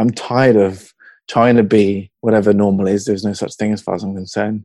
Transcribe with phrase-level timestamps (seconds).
[0.00, 0.94] I'm tired of
[1.28, 3.04] trying to be whatever normal is.
[3.04, 4.64] There's no such thing as far as I'm concerned.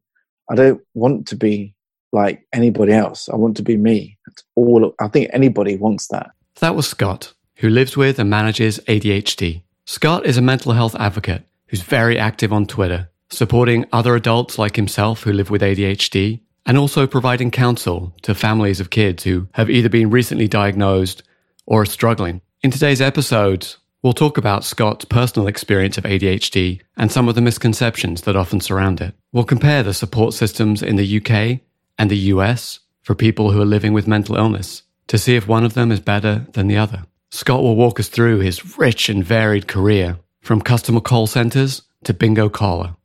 [0.50, 1.76] I don't want to be
[2.14, 3.28] like anybody else.
[3.28, 4.18] I want to be me.
[4.26, 4.96] That's all.
[5.00, 6.32] I think anybody wants that.
[6.62, 9.63] That was Scott, who lives with and manages ADHD.
[9.86, 14.77] Scott is a mental health advocate who's very active on Twitter, supporting other adults like
[14.77, 19.70] himself who live with ADHD, and also providing counsel to families of kids who have
[19.70, 21.23] either been recently diagnosed
[21.65, 22.41] or are struggling.
[22.63, 23.75] In today's episode,
[24.06, 28.62] we'll talk about Scott's personal experience of ADHD and some of the misconceptions that often
[28.62, 29.16] surround it.
[29.32, 31.62] We'll compare the support systems in the UK
[31.98, 35.66] and the US for people who are living with mental illness to see if one
[35.66, 37.05] of them is better than the other.
[37.32, 42.13] Scott will walk us through his rich and varied career from customer call centers to
[42.13, 42.96] bingo caller.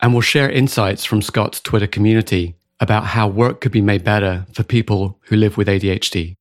[0.00, 4.46] And we'll share insights from Scott's Twitter community about how work could be made better
[4.54, 6.36] for people who live with ADHD.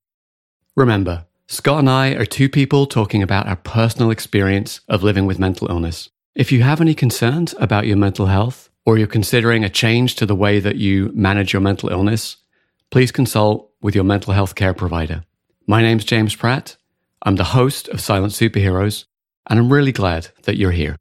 [0.78, 5.40] Remember, Scott and I are two people talking about our personal experience of living with
[5.40, 6.10] mental illness.
[6.36, 10.26] If you have any concerns about your mental health, or you're considering a change to
[10.26, 12.36] the way that you manage your mental illness,
[12.92, 15.24] please consult with your mental health care provider.
[15.66, 16.76] My name's James Pratt,
[17.22, 19.06] I'm the host of Silent Superheroes,
[19.50, 20.98] and I'm really glad that you're here.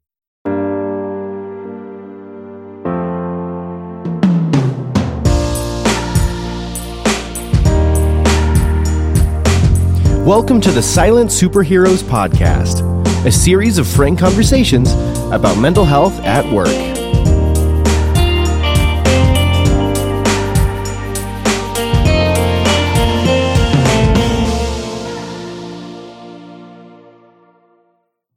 [10.27, 12.83] Welcome to the Silent Superheroes Podcast,
[13.25, 14.91] a series of frank conversations
[15.31, 16.67] about mental health at work.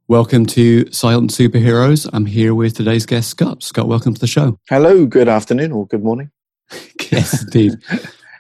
[0.07, 2.09] Welcome to Silent Superheroes.
[2.13, 3.65] I'm here with today's guest, Scott.
[3.65, 4.61] Scott, welcome to the show.
[4.69, 6.31] Hello, good afternoon or good morning.
[7.11, 7.73] yes, indeed.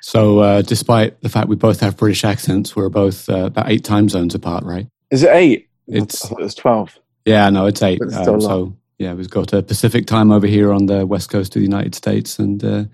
[0.00, 3.84] So, uh, despite the fact we both have British accents, we're both uh, about eight
[3.84, 4.86] time zones apart, right?
[5.10, 5.68] Is it eight?
[5.86, 6.98] It's I it was twelve.
[7.24, 8.00] Yeah, no, it's eight.
[8.02, 11.54] It's Um, so, yeah, we've got a Pacific time over here on the west coast
[11.54, 12.84] of the United States, and uh,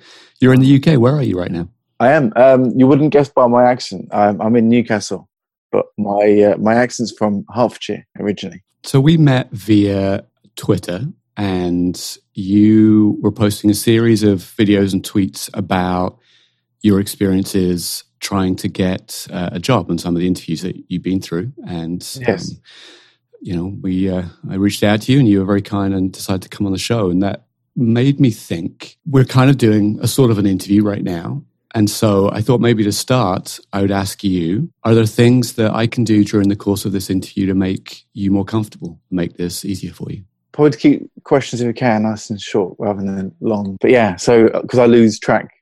[0.40, 0.98] you're in the UK.
[1.00, 1.68] Where are you right now?
[2.00, 2.32] I am.
[2.36, 4.08] Um, you wouldn't guess by my accent.
[4.12, 5.28] I'm, I'm in Newcastle,
[5.70, 8.62] but my uh, my accent's from Hertfordshire originally.
[8.82, 10.24] So, we met via
[10.56, 16.18] Twitter, and you were posting a series of videos and tweets about
[16.86, 21.02] your experiences trying to get uh, a job and some of the interviews that you've
[21.02, 21.52] been through.
[21.66, 22.52] And Yes.
[22.52, 22.58] um,
[23.40, 26.12] you know, we uh, I reached out to you, and you were very kind and
[26.12, 29.98] decided to come on the show, and that made me think we're kind of doing
[30.00, 31.42] a sort of an interview right now.
[31.74, 35.72] And so I thought maybe to start, I would ask you: Are there things that
[35.74, 39.36] I can do during the course of this interview to make you more comfortable, make
[39.36, 40.24] this easier for you?
[40.52, 43.76] Probably to keep questions if we can nice and short rather than long.
[43.80, 45.55] But yeah, so because I lose track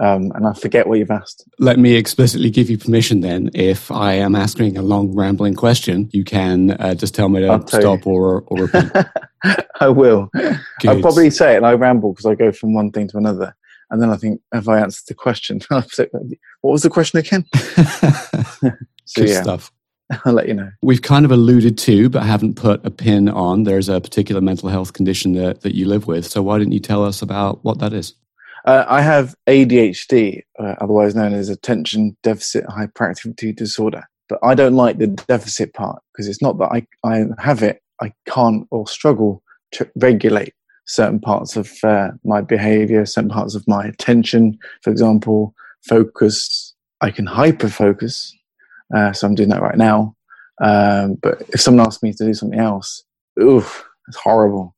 [0.00, 1.44] um, and I forget what you've asked.
[1.58, 3.50] Let me explicitly give you permission then.
[3.52, 7.62] If I am asking a long, rambling question, you can uh, just tell me to
[7.66, 8.92] stop or, or repeat.
[9.80, 10.30] I will.
[10.86, 13.56] I'll probably say it and I ramble because I go from one thing to another.
[13.90, 15.60] And then I think, have I answered the question?
[16.60, 17.44] What was the question again?
[19.04, 19.72] So Good yeah, stuff.
[20.24, 20.70] I'll let you know.
[20.82, 23.62] We've kind of alluded to, but haven't put a pin on.
[23.62, 26.26] There's a particular mental health condition that, that you live with.
[26.26, 28.14] So why didn't you tell us about what that is?
[28.64, 34.04] Uh, I have ADHD, uh, otherwise known as attention deficit hyperactivity disorder.
[34.28, 37.80] But I don't like the deficit part because it's not that I, I have it,
[38.02, 39.42] I can't or struggle
[39.72, 40.52] to regulate
[40.86, 45.54] certain parts of uh, my behavior, certain parts of my attention, for example,
[45.86, 46.74] focus.
[47.00, 48.34] I can hyper focus.
[48.94, 50.16] Uh, so I'm doing that right now.
[50.60, 53.04] Um, but if someone asks me to do something else,
[53.40, 54.74] oof, it's horrible.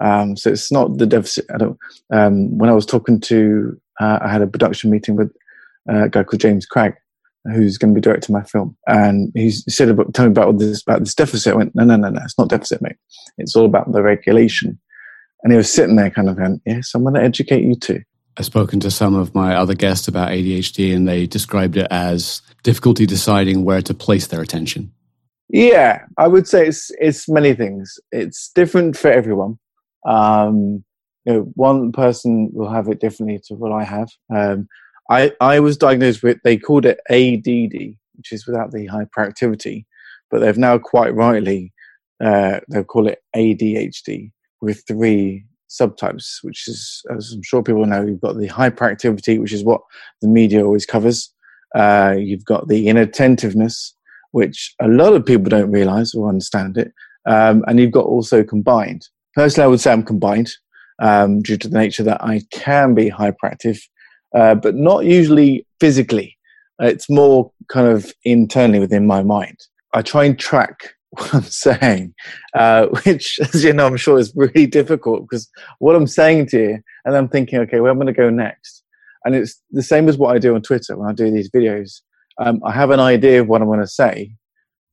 [0.00, 1.46] Um, so it's not the deficit.
[1.52, 1.78] I don't,
[2.10, 5.32] um, when I was talking to, uh, I had a production meeting with
[5.88, 6.94] a guy called James Craig,
[7.52, 10.52] who's going to be directing my film, and he said about tell me about all
[10.52, 11.52] this about this deficit.
[11.52, 12.96] I went, no, no, no, no, it's not deficit, mate.
[13.38, 14.78] It's all about the regulation.
[15.42, 18.02] And he was sitting there, kind of going, yes, I'm going to educate you too.
[18.36, 22.42] I've spoken to some of my other guests about ADHD, and they described it as
[22.62, 24.92] difficulty deciding where to place their attention.
[25.48, 27.98] Yeah, I would say it's it's many things.
[28.12, 29.58] It's different for everyone.
[30.06, 30.84] Um,
[31.24, 34.08] you know, one person will have it differently to what I have.
[34.34, 34.68] Um,
[35.10, 39.84] I I was diagnosed with they called it ADD, which is without the hyperactivity,
[40.30, 41.72] but they've now quite rightly
[42.22, 44.30] uh, they'll call it ADHD
[44.60, 49.52] with three subtypes, which is as I'm sure people know, you've got the hyperactivity, which
[49.52, 49.80] is what
[50.20, 51.32] the media always covers.
[51.74, 53.94] Uh, you've got the inattentiveness,
[54.32, 56.92] which a lot of people don't realize or understand it.
[57.26, 59.08] Um, and you've got also combined.
[59.34, 60.50] Personally, I would say I'm combined
[61.00, 63.80] um, due to the nature that I can be hyperactive,
[64.34, 66.36] uh, but not usually physically.
[66.78, 69.58] It's more kind of internally within my mind.
[69.92, 72.14] I try and track what I'm saying,
[72.54, 75.48] uh, which, as you know, I'm sure is really difficult because
[75.78, 78.30] what I'm saying to you, and I'm thinking, okay, where am I going to go
[78.30, 78.84] next?
[79.24, 82.00] And it's the same as what I do on Twitter when I do these videos.
[82.38, 84.32] Um, I have an idea of what I'm going to say,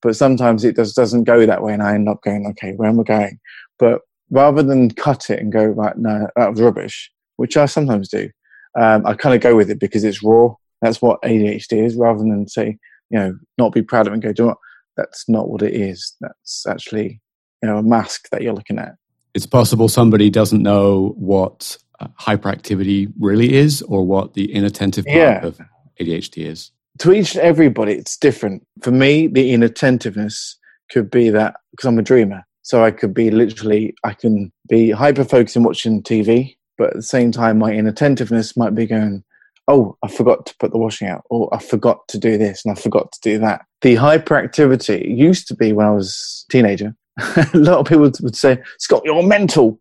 [0.01, 2.89] but sometimes it just doesn't go that way, and I end up going, okay, where
[2.89, 3.39] am I going?
[3.79, 8.09] But rather than cut it and go, right, no, that was rubbish, which I sometimes
[8.09, 8.29] do,
[8.77, 10.53] um, I kind of go with it because it's raw.
[10.81, 12.77] That's what ADHD is, rather than say,
[13.09, 14.57] you know, not be proud of it and go, do you know what?
[14.95, 16.15] That's not what it is.
[16.21, 17.21] That's actually,
[17.61, 18.95] you know, a mask that you're looking at.
[19.33, 25.17] It's possible somebody doesn't know what uh, hyperactivity really is or what the inattentive part
[25.17, 25.45] yeah.
[25.45, 25.59] of
[25.99, 26.71] ADHD is.
[26.99, 28.65] To each and everybody, it's different.
[28.81, 30.57] For me, the inattentiveness
[30.91, 32.46] could be that because I'm a dreamer.
[32.67, 36.95] So I could be literally, I can be hyper focused in watching TV, but at
[36.97, 39.23] the same time, my inattentiveness might be going,
[39.69, 42.77] oh, I forgot to put the washing out, or I forgot to do this and
[42.77, 43.61] I forgot to do that.
[43.83, 46.93] The hyperactivity used to be when I was a teenager.
[47.19, 49.79] a lot of people would say, Scott, you're mental,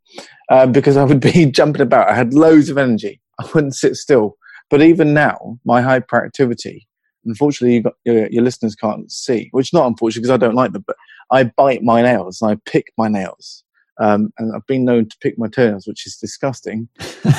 [0.53, 2.09] uh, because I would be jumping about.
[2.09, 3.21] I had loads of energy.
[3.41, 4.37] I wouldn't sit still.
[4.71, 6.83] But even now, my hyperactivity,
[7.25, 10.85] unfortunately, got, your, your listeners can't see, which not unfortunately because I don't like them,
[10.87, 10.95] but
[11.31, 13.65] I bite my nails and I pick my nails.
[13.99, 16.89] Um, and I've been known to pick my toenails, which is disgusting.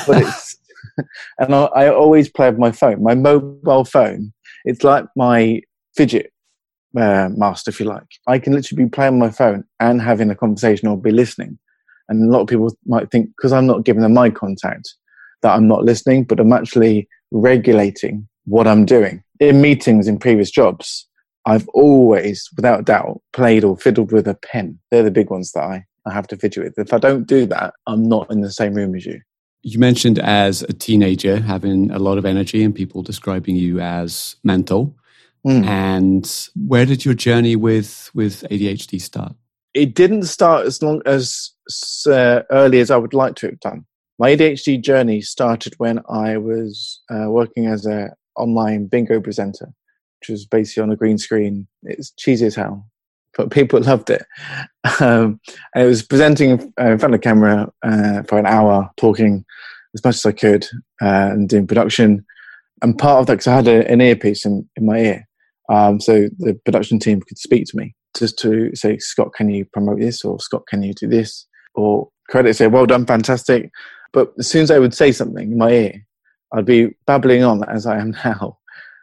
[0.06, 0.58] but it's
[1.38, 3.02] and I, I, always play with my phone.
[3.02, 4.32] My mobile phone,
[4.64, 5.62] it's like my
[5.96, 6.32] fidget
[6.96, 8.06] uh, master, if you like.
[8.26, 11.58] I can literally be playing my phone and having a conversation or be listening.
[12.08, 14.94] And a lot of people might think because I'm not giving them my contact
[15.42, 19.22] that I'm not listening, but I'm actually regulating what I'm doing.
[19.40, 21.06] In meetings in previous jobs,
[21.48, 24.78] I've always, without doubt, played or fiddled with a pen.
[24.90, 26.78] They're the big ones that I, I have to fidget with.
[26.78, 29.22] If I don't do that, I'm not in the same room as you.
[29.62, 34.36] You mentioned as a teenager having a lot of energy and people describing you as
[34.44, 34.94] mental.
[35.46, 35.64] Mm.
[35.64, 39.34] And where did your journey with with ADHD start?
[39.72, 41.52] It didn't start as long as
[42.06, 43.86] uh, early as I would like to have done.
[44.18, 49.72] My ADHD journey started when I was uh, working as a online bingo presenter,
[50.20, 51.66] which was basically on a green screen.
[51.82, 52.86] It's cheesy as hell,
[53.36, 54.24] but people loved it.
[55.00, 55.40] Um,
[55.74, 59.44] and it was presenting uh, in front of the camera uh, for an hour, talking
[59.94, 60.66] as much as I could
[61.02, 62.24] uh, and doing production.
[62.82, 65.28] And part of that, because I had a, an earpiece in, in my ear,
[65.68, 69.64] um, so the production team could speak to me just to say, Scott, can you
[69.66, 70.24] promote this?
[70.24, 71.46] Or Scott, can you do this?
[71.74, 73.70] Or credit say, well done, fantastic.
[74.12, 76.06] But as soon as I would say something in my ear,
[76.52, 78.58] I'd be babbling on as I am now.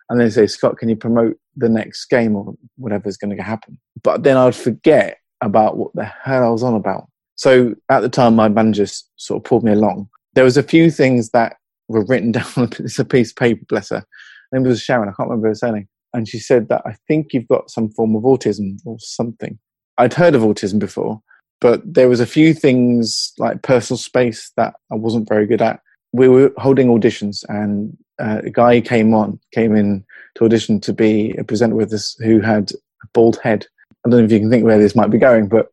[0.09, 3.79] And then say, Scott, can you promote the next game or whatever's going to happen?
[4.03, 7.07] But then I'd forget about what the hell I was on about.
[7.35, 8.85] So at the time, my manager
[9.15, 10.09] sort of pulled me along.
[10.33, 11.57] There was a few things that
[11.87, 14.05] were written down on a piece of paper, bless her.
[14.51, 15.09] Her name was Sharon.
[15.09, 18.15] I can't remember her surname and she said that I think you've got some form
[18.15, 19.59] of autism or something.
[19.97, 21.21] I'd heard of autism before,
[21.59, 25.81] but there was a few things like personal space that I wasn't very good at.
[26.15, 30.93] We were holding auditions, and uh, a guy came on, came in to audition to
[30.93, 32.71] be a presenter with us who had
[33.03, 33.65] a bald head.
[34.05, 35.67] I don't know if you can think where this might be going, but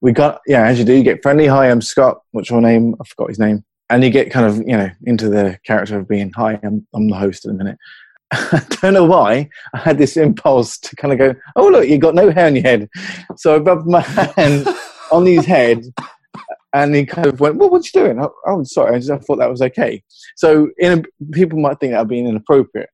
[0.00, 1.46] we got yeah, as you do, you get friendly.
[1.46, 2.22] Hi, I'm Scott.
[2.32, 2.94] What's your name?
[3.00, 3.64] I forgot his name.
[3.90, 7.08] And you get kind of you know into the character of being hi, I'm, I'm
[7.08, 7.78] the host in a minute.
[8.32, 12.00] I don't know why I had this impulse to kind of go, oh look, you've
[12.00, 12.88] got no hair on your head.
[13.36, 14.00] So I rubbed my
[14.36, 14.66] hand
[15.12, 15.84] on his head,
[16.74, 19.18] and he kind of went, "Well, what you doing?" Oh, oh sorry, I just I
[19.18, 20.02] thought that was okay.
[20.36, 22.90] So in a, people might think that I'm being inappropriate.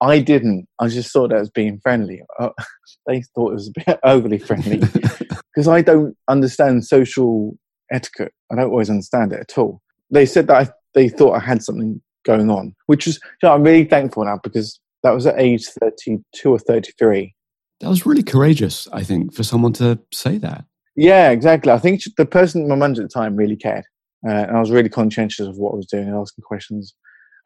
[0.00, 0.66] I didn't.
[0.80, 2.22] I just thought that was being friendly.
[2.38, 2.50] Uh,
[3.06, 4.78] they thought it was a bit overly friendly
[5.54, 7.56] because I don't understand social
[7.92, 8.32] etiquette.
[8.50, 9.82] I don't always understand it at all.
[10.10, 13.54] They said that I, they thought I had something going on, which is, you know,
[13.54, 17.34] I'm really thankful now because that was at age 32 or 33.
[17.80, 20.64] That was really courageous, I think, for someone to say that.
[20.96, 21.72] Yeah, exactly.
[21.72, 23.84] I think the person, my manager at the time, really cared.
[24.26, 26.94] Uh, and I was really conscientious of what I was doing and asking questions.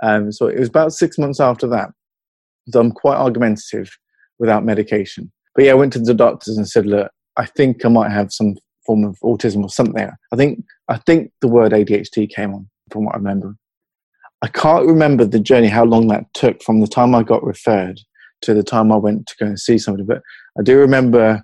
[0.02, 1.90] Um, so it was about six months after that
[2.68, 3.90] that I'm quite argumentative
[4.38, 5.30] without medication.
[5.54, 8.32] But yeah, I went to the doctors and said, look, I think I might have
[8.32, 10.10] some form of autism or something.
[10.32, 13.56] I think I think the word ADHD came on from what I remember.
[14.42, 17.98] I can't remember the journey, how long that took from the time I got referred
[18.42, 20.04] to the time I went to go and see somebody.
[20.04, 20.20] But
[20.58, 21.42] I do remember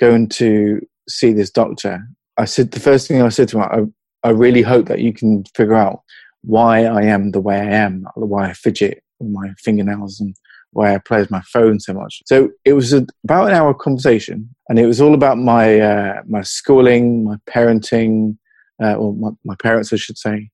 [0.00, 0.80] going to
[1.12, 2.06] see this doctor.
[2.38, 3.92] I said the first thing I said to him,
[4.24, 6.00] I, I really hope that you can figure out
[6.42, 10.34] why I am the way I am, why I fidget with my fingernails and
[10.72, 12.22] why I play with my phone so much.
[12.26, 16.22] So it was a, about an hour conversation, and it was all about my uh,
[16.26, 18.38] my schooling, my parenting,
[18.82, 20.50] uh, or my, my parents, I should say,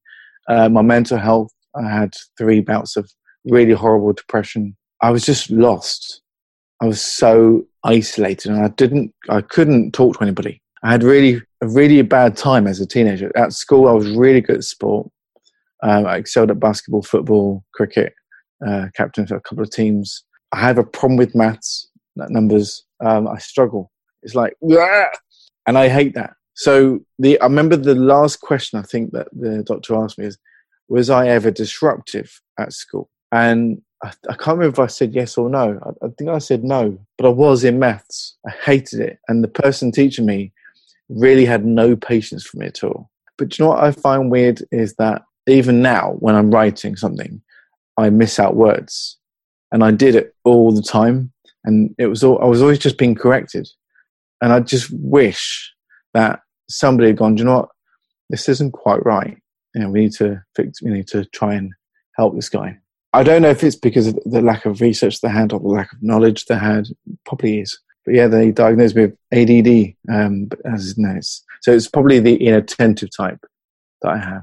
[0.49, 3.11] uh, my mental health, I had three bouts of
[3.45, 4.77] really horrible depression.
[5.01, 6.23] I was just lost.
[6.83, 10.61] I was so isolated and I didn't, I couldn't talk to anybody.
[10.83, 13.33] I had really, a really bad time as a teenager.
[13.37, 15.11] At school, I was really good at sport.
[15.83, 18.13] Um, I excelled at basketball, football, cricket,
[18.67, 20.25] uh, captain for a couple of teams.
[20.53, 22.85] I have a problem with maths, numbers.
[23.05, 23.91] Um, I struggle.
[24.23, 25.07] It's like, yeah,
[25.67, 26.35] and I hate that.
[26.55, 30.39] So the I remember the last question I think that the doctor asked me is,
[30.89, 33.09] was I ever disruptive at school?
[33.31, 35.79] And I, I can't remember if I said yes or no.
[35.83, 38.37] I, I, think I said no, but I was in maths.
[38.47, 40.53] I hated it, and the person teaching me
[41.09, 43.11] really had no patience for me at all.
[43.37, 47.41] But you know what I find weird is that even now, when I'm writing something,
[47.97, 49.19] I miss out words,
[49.73, 51.33] and I did it all the time,
[51.65, 53.69] and it was all I was always just being corrected,
[54.41, 55.73] and I just wish
[56.15, 57.69] that somebody had gone, you know what,
[58.31, 59.39] this isn't quite right.
[59.75, 60.83] You know, we need to fix.
[60.83, 61.73] We need to try and
[62.17, 62.79] help this guy.
[63.13, 65.69] I don't know if it's because of the lack of research they had or the
[65.69, 66.89] lack of knowledge they had.
[67.25, 67.79] Probably is.
[68.05, 71.43] But yeah, they diagnosed me with ADD, um, as it knows.
[71.63, 73.45] So it's probably the inattentive type
[74.03, 74.43] that I have.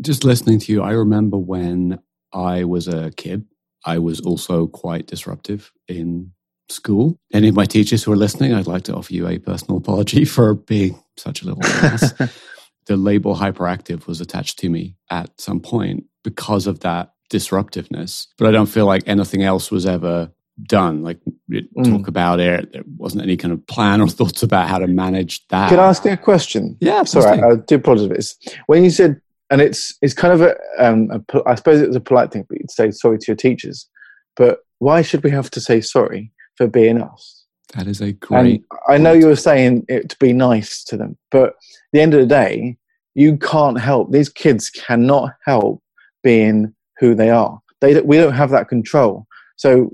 [0.00, 1.98] Just listening to you, I remember when
[2.32, 3.44] I was a kid,
[3.84, 6.32] I was also quite disruptive in
[6.68, 7.18] school.
[7.32, 10.24] Any of my teachers who are listening, I'd like to offer you a personal apology
[10.26, 12.12] for being such a little ass.
[12.86, 18.28] the label hyperactive was attached to me at some point because of that disruptiveness.
[18.38, 20.30] But I don't feel like anything else was ever
[20.64, 21.02] done.
[21.02, 21.18] Like
[21.50, 21.66] mm.
[21.84, 22.72] talk about it.
[22.72, 25.70] There wasn't any kind of plan or thoughts about how to manage that.
[25.70, 26.76] Can I ask you a question?
[26.80, 28.36] Yeah, sorry, I, I do apologize.
[28.66, 29.20] When you said,
[29.50, 32.44] and it's it's kind of a, um, a, I suppose it was a polite thing,
[32.48, 33.88] but you'd say sorry to your teachers.
[34.36, 37.44] But why should we have to say sorry for being us?
[37.74, 38.38] That is a great.
[38.38, 41.54] And I know you were saying it to be nice to them, but at
[41.92, 42.76] the end of the day,
[43.14, 44.10] you can't help.
[44.10, 45.82] These kids cannot help
[46.22, 47.60] being who they are.
[47.80, 49.26] They we don't have that control.
[49.56, 49.92] So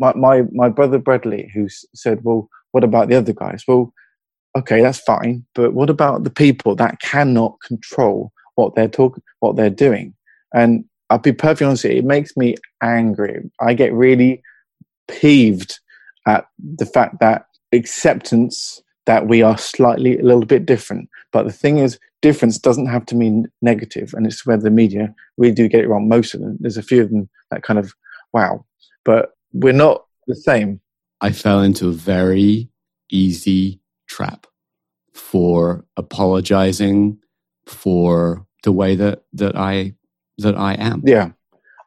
[0.00, 3.94] my my my brother Bradley, who said, "Well, what about the other guys?" Well,
[4.58, 9.54] okay, that's fine, but what about the people that cannot control what they're talking, what
[9.54, 10.14] they're doing?
[10.52, 13.48] And I'll be perfectly honest, it makes me angry.
[13.60, 14.42] I get really
[15.06, 15.78] peeved
[16.26, 21.08] at the fact that acceptance that we are slightly a little bit different.
[21.32, 25.14] But the thing is, difference doesn't have to mean negative, and it's where the media
[25.36, 26.08] really do get it wrong.
[26.08, 27.92] Most of them, there's a few of them that kind of
[28.32, 28.64] wow,
[29.04, 30.80] but we're not the same.
[31.20, 32.70] I fell into a very
[33.10, 34.46] easy trap
[35.12, 37.18] for apologizing
[37.66, 39.94] for the way that that I
[40.38, 41.02] that I am.
[41.04, 41.32] Yeah,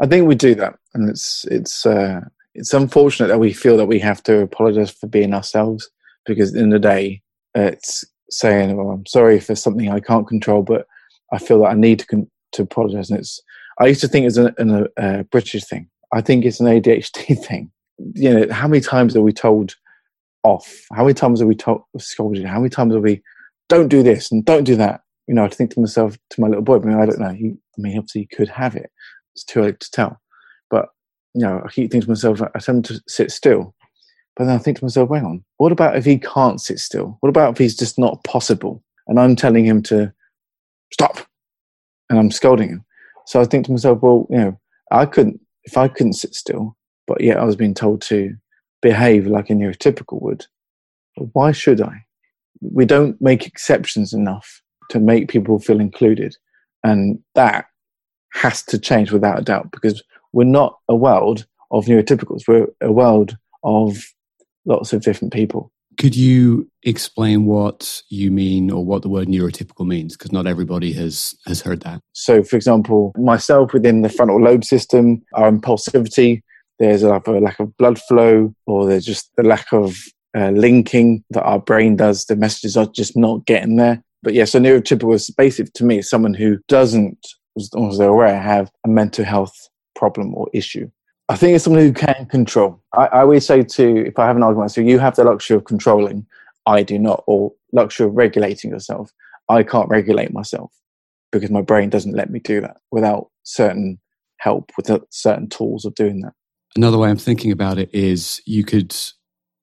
[0.01, 2.21] I think we do that, and it's it's uh,
[2.53, 5.89] it's unfortunate that we feel that we have to apologize for being ourselves
[6.25, 7.21] because in the, the day
[7.53, 10.87] it's saying, "Well, I'm sorry if for something I can't control, but
[11.31, 13.41] I feel that I need to con- to apologize." And it's
[13.79, 15.89] I used to think it's a British thing.
[16.13, 17.71] I think it's an ADHD thing.
[18.13, 19.75] You know, how many times are we told
[20.43, 20.85] off?
[20.93, 22.45] How many times are we told scolded?
[22.45, 23.21] How many times are we
[23.67, 25.01] don't do this and don't do that?
[25.27, 27.33] You know, I think to myself, to my little boy, I mean, I don't know.
[27.33, 28.91] He, I mean, obviously, he could have it.
[29.33, 30.21] It's too early to tell.
[30.69, 30.89] But
[31.33, 33.74] you know, I keep thinking to myself, I tell him to sit still.
[34.35, 37.17] But then I think to myself, hang on, what about if he can't sit still?
[37.21, 38.83] What about if he's just not possible?
[39.07, 40.11] And I'm telling him to
[40.91, 41.19] stop
[42.09, 42.85] and I'm scolding him.
[43.27, 44.59] So I think to myself, well, you know,
[44.91, 46.75] I couldn't, if I couldn't sit still,
[47.07, 48.35] but yet I was being told to
[48.81, 50.45] behave like a neurotypical would,
[51.33, 52.05] why should I?
[52.61, 56.35] We don't make exceptions enough to make people feel included.
[56.83, 57.65] And that
[58.33, 62.47] has to change without a doubt because we're not a world of neurotypicals.
[62.47, 64.03] We're a world of
[64.65, 65.71] lots of different people.
[65.97, 70.17] Could you explain what you mean or what the word neurotypical means?
[70.17, 72.01] Because not everybody has, has heard that.
[72.11, 76.41] So, for example, myself within the frontal lobe system, our impulsivity,
[76.79, 79.95] there's a lack of blood flow, or there's just the lack of
[80.37, 82.25] uh, linking that our brain does.
[82.25, 84.03] The messages are just not getting there.
[84.21, 87.25] But yeah, so neurotypical is basically to me someone who doesn't,
[87.57, 89.55] as long as they're aware, have a mental health
[89.95, 90.89] problem or issue.
[91.27, 92.81] I think it's someone who can control.
[92.93, 95.57] I, I always say to, if I have an argument, so you have the luxury
[95.57, 96.25] of controlling,
[96.65, 99.11] I do not, or luxury of regulating yourself.
[99.49, 100.71] I can't regulate myself
[101.31, 103.99] because my brain doesn't let me do that without certain
[104.39, 106.33] help, with certain tools of doing that.
[106.75, 108.95] Another way I'm thinking about it is you could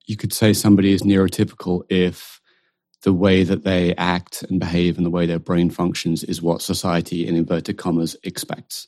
[0.05, 2.41] you could say somebody is neurotypical if
[3.03, 6.61] the way that they act and behave and the way their brain functions is what
[6.61, 8.87] society in inverted commas expects.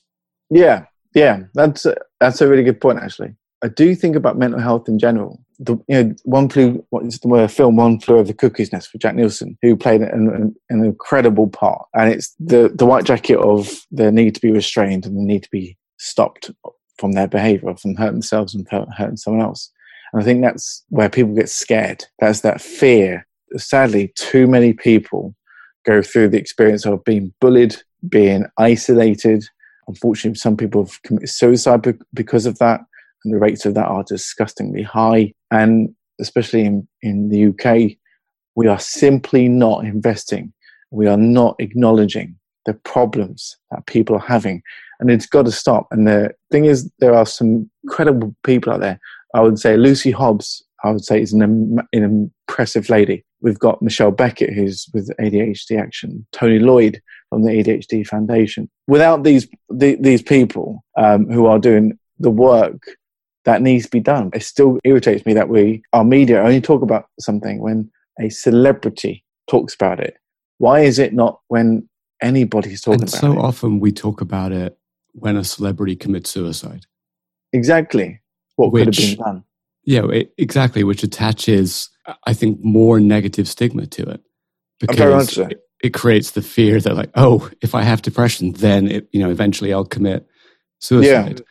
[0.49, 2.99] Yeah, yeah, that's a, that's a really good point.
[2.99, 5.41] Actually, I do think about mental health in general.
[5.57, 8.97] The, you know, one flew what's the film One Flew Over the Cuckoo's Nest for
[8.97, 13.39] Jack Nicholson, who played an, an, an, incredible part, and it's the the white jacket
[13.39, 16.51] of the need to be restrained and the need to be stopped
[16.97, 19.71] from their behaviour, from hurting themselves and hurting someone else.
[20.11, 22.05] And I think that's where people get scared.
[22.19, 23.25] That's that fear.
[23.57, 25.35] Sadly, too many people
[25.85, 27.75] go through the experience of being bullied,
[28.07, 29.45] being isolated.
[29.87, 32.81] Unfortunately, some people have committed suicide because of that,
[33.23, 35.33] and the rates of that are disgustingly high.
[35.51, 37.97] And especially in, in the UK,
[38.55, 40.53] we are simply not investing.
[40.91, 44.61] We are not acknowledging the problems that people are having.
[44.99, 45.87] And it's got to stop.
[45.91, 48.99] And the thing is, there are some incredible people out there.
[49.33, 53.25] I would say Lucy Hobbs, I would say, is an, an impressive lady.
[53.41, 58.69] We've got Michelle Beckett, who's with ADHD Action, Tony Lloyd from the ADHD Foundation.
[58.87, 62.83] Without these the, these people um, who are doing the work
[63.45, 66.81] that needs to be done, it still irritates me that we our media only talk
[66.81, 67.89] about something when
[68.19, 70.17] a celebrity talks about it.
[70.57, 71.89] Why is it not when
[72.21, 73.35] anybody's talking and about so it?
[73.35, 74.77] So often we talk about it
[75.13, 76.85] when a celebrity commits suicide.
[77.53, 78.21] Exactly.
[78.55, 79.43] What Which- could have been done.
[79.87, 81.89] Yeah, it, exactly, which attaches,
[82.25, 84.21] I think, more negative stigma to it
[84.79, 85.39] because.
[85.83, 89.29] It, creates the fear that, like, oh, if I have depression, then it, you know,
[89.29, 90.25] eventually I'll commit
[90.79, 91.41] suicide.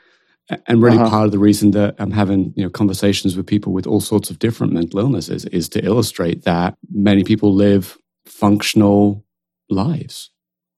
[0.51, 1.09] A- And really, Uh-huh.
[1.11, 4.31] part of the reason that I'm having you know conversations with people with all sorts
[4.31, 9.25] of different mental illnesses is to illustrate that many people live functional
[9.71, 10.31] lives,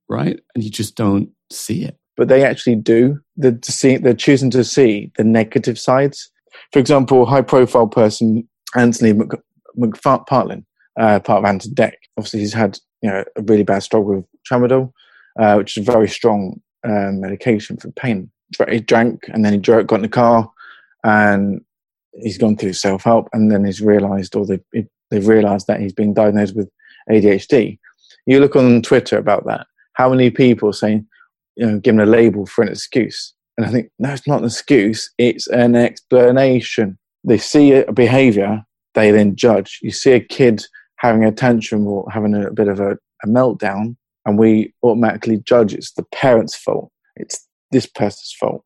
[0.08, 0.38] right?
[0.54, 1.96] And you just don't see it.
[2.16, 3.18] but they actually do.
[3.36, 6.30] They're, see, they're choosing to see the negative sides.
[6.72, 9.42] For example, high profile person Anthony Mc-
[9.78, 10.64] McPartlin,
[10.98, 11.92] uh, part of Ant and Dec.
[12.16, 14.92] Obviously, he's had you know a really bad struggle with tramadol,
[15.38, 18.30] uh, which is a very strong um, medication for pain.
[18.68, 20.50] He drank and then he got in the car,
[21.04, 21.60] and
[22.20, 25.92] he's gone through self help, and then he's realised, or they've, they've realised that he's
[25.92, 26.68] been diagnosed with
[27.08, 27.78] ADHD.
[28.26, 29.68] You look on Twitter about that.
[29.92, 31.06] How many people saying,
[31.54, 33.32] you know, given a label for an excuse.
[33.56, 36.98] And I think, no, it's not an excuse, it's an explanation.
[37.22, 39.78] They see a behavior, they then judge.
[39.80, 40.64] You see a kid
[41.06, 45.72] having a tantrum or having a bit of a, a meltdown, and we automatically judge
[45.72, 48.64] it's the parent's fault, it's this person's fault.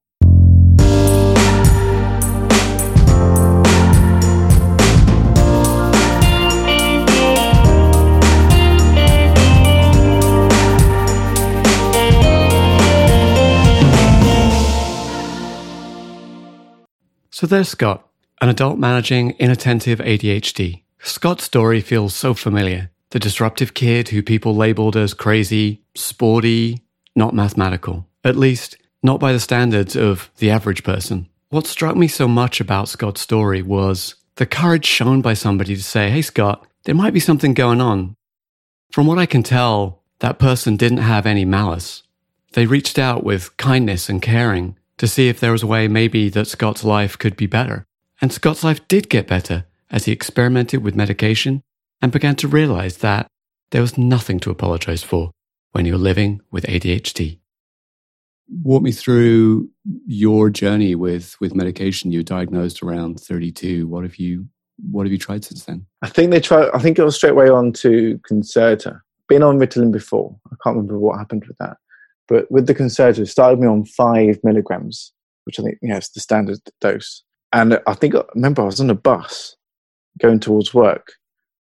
[17.33, 18.07] So there's Scott,
[18.43, 20.83] an adult managing inattentive ADHD.
[21.03, 22.91] Scott's story feels so familiar.
[23.11, 26.83] The disruptive kid who people labeled as crazy, sporty,
[27.17, 28.07] not mathematical.
[28.23, 31.29] At least, not by the standards of the average person.
[31.49, 35.83] What struck me so much about Scott's story was the courage shown by somebody to
[35.83, 38.15] say, Hey, Scott, there might be something going on.
[38.93, 42.03] From what I can tell, that person didn't have any malice.
[42.53, 46.29] They reached out with kindness and caring to see if there was a way maybe
[46.29, 47.87] that Scott's life could be better.
[48.21, 51.63] And Scott's life did get better as he experimented with medication
[52.01, 53.27] and began to realize that
[53.71, 55.31] there was nothing to apologize for
[55.73, 57.39] when you're living with ADHD.
[58.63, 59.69] Walk me through
[60.07, 62.11] your journey with with medication.
[62.11, 63.87] You were diagnosed around 32.
[63.87, 64.49] What have you
[64.91, 65.87] What have you tried since then?
[66.03, 66.69] I think they try.
[66.75, 69.01] I think it was straight away on to Concerta.
[69.29, 70.37] Been on Ritalin before.
[70.47, 71.77] I can't remember what happened with that,
[72.27, 75.13] but with the Concerta, it started me on five milligrams,
[75.45, 77.23] which I think you know, is the standard dose.
[77.53, 79.57] And I think I remember I was on a bus
[80.19, 81.13] going towards work,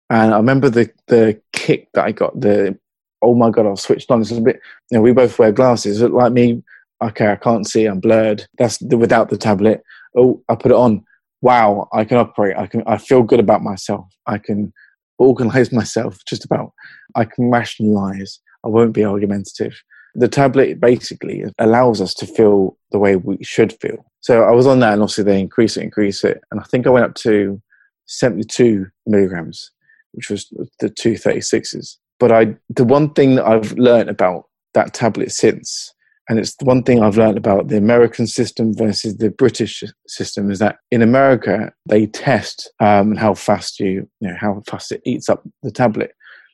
[0.10, 2.40] and I remember the the kick that I got.
[2.40, 2.78] The
[3.22, 4.22] oh my god, I've switched on.
[4.22, 4.60] It's a bit.
[4.92, 6.02] You know, we both wear glasses.
[6.02, 6.64] Like me.
[7.04, 7.86] Okay, I can't see.
[7.86, 8.48] I'm blurred.
[8.58, 9.84] That's the, without the tablet.
[10.18, 11.04] Oh, I put it on
[11.46, 12.58] wow, I can operate.
[12.58, 12.84] I can.
[12.88, 14.06] I feel good about myself.
[14.26, 14.74] I can
[15.20, 16.18] organize myself.
[16.28, 16.74] Just about.
[17.16, 18.40] I can rationalize.
[18.66, 19.80] I won't be argumentative.
[20.16, 24.06] The tablet basically allows us to feel the way we should feel.
[24.22, 26.88] So I was on that, and obviously they increase it, increase it, and I think
[26.88, 27.62] I went up to
[28.06, 29.72] seventy-two milligrams,
[30.14, 31.98] which was the two thirty-sixes.
[32.20, 35.94] But I, the one thing that I've learned about that tablet since
[36.28, 40.50] and it's the one thing I've learned about the American system versus the British system
[40.50, 45.02] is that in America they test um, how fast you, you know, how fast it
[45.06, 46.12] eats up the tablet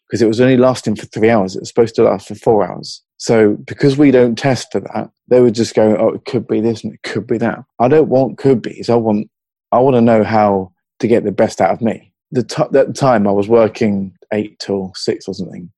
[0.07, 1.55] because it was only lasting for three hours.
[1.55, 3.01] It was supposed to last for four hours.
[3.15, 6.59] So because we don't test for that, they would just go, "Oh, it could be
[6.59, 8.89] this and it could be that." I don't want could be's.
[8.89, 9.29] I want
[9.71, 12.13] I want to know how to get the best out of me.
[12.31, 15.69] The t- at the time I was working eight till six or something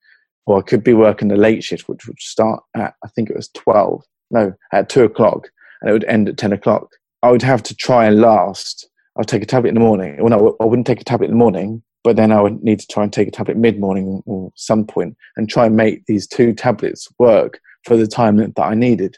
[0.45, 3.35] or I could be working the late shift, which would start at I think it
[3.35, 5.49] was twelve, no, at two o'clock,
[5.81, 6.89] and it would end at ten o'clock.
[7.21, 8.87] I would have to try and last.
[9.17, 10.17] I'd take a tablet in the morning.
[10.19, 12.79] Well, no, I wouldn't take a tablet in the morning, but then I would need
[12.79, 16.05] to try and take a tablet mid morning or some point and try and make
[16.05, 19.17] these two tablets work for the time that I needed.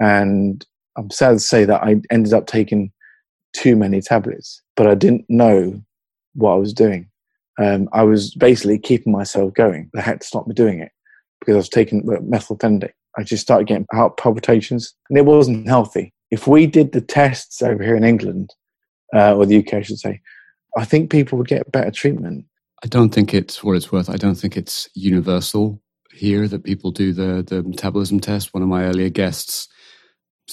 [0.00, 2.92] And I'm sad to say that I ended up taking
[3.52, 5.80] too many tablets, but I didn't know
[6.34, 7.08] what I was doing.
[7.58, 9.90] Um, I was basically keeping myself going.
[9.96, 10.92] I had to stop me doing it
[11.40, 12.92] because I was taking methylphenidate.
[13.18, 16.12] I just started getting heart palpitations, and it wasn't healthy.
[16.30, 18.54] If we did the tests over here in England,
[19.14, 20.20] uh, or the UK, I should say,
[20.76, 22.46] I think people would get better treatment.
[22.84, 24.08] I don't think it's what it's worth.
[24.08, 25.82] I don't think it's universal
[26.12, 28.54] here that people do the the metabolism test.
[28.54, 29.68] One of my earlier guests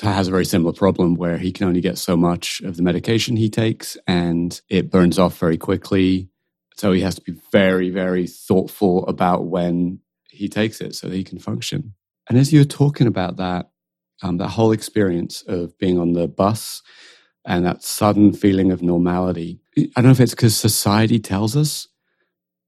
[0.01, 3.35] has a very similar problem where he can only get so much of the medication
[3.35, 6.29] he takes and it burns off very quickly.
[6.75, 11.15] So he has to be very, very thoughtful about when he takes it so that
[11.15, 11.95] he can function.
[12.29, 13.69] And as you're talking about that,
[14.21, 16.81] um, that whole experience of being on the bus
[17.45, 21.87] and that sudden feeling of normality, I don't know if it's because society tells us,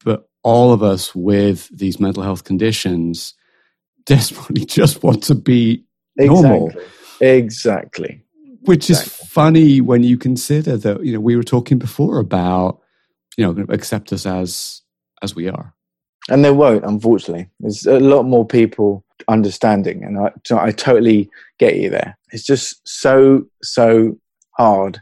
[0.04, 3.34] but all of us with these mental health conditions
[4.06, 5.86] desperately just want to be
[6.18, 6.68] normal.
[6.68, 6.99] Exactly.
[7.22, 8.24] Exactly.
[8.62, 9.12] Which exactly.
[9.12, 12.82] is funny when you consider that, you know, we were talking before about,
[13.38, 14.82] you know, accept us as
[15.22, 15.74] as we are.
[16.30, 17.50] And they won't, unfortunately.
[17.60, 22.18] There's a lot more people understanding, and I, I totally get you there.
[22.32, 24.18] It's just so, so
[24.52, 25.02] hard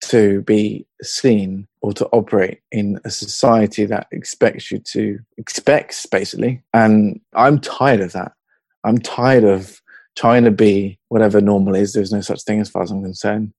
[0.00, 6.62] to be seen or to operate in a society that expects you to expects basically
[6.72, 8.32] and i'm tired of that
[8.84, 9.80] i'm tired of
[10.18, 11.92] trying to be whatever normal is.
[11.92, 13.52] There's no such thing as far as I'm concerned.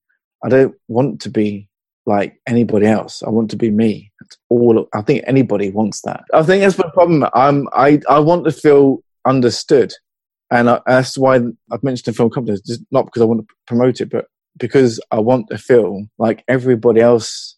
[0.43, 1.69] I don't want to be
[2.05, 3.23] like anybody else.
[3.23, 4.11] I want to be me.
[4.19, 4.87] That's all.
[4.93, 6.23] I think anybody wants that.
[6.33, 7.25] I think that's my problem.
[7.33, 7.67] I'm.
[7.73, 8.01] I.
[8.09, 9.93] I want to feel understood,
[10.51, 11.35] and I, that's why
[11.71, 12.57] I've mentioned the film company.
[12.65, 14.25] Just not because I want to promote it, but
[14.57, 17.55] because I want to feel like everybody else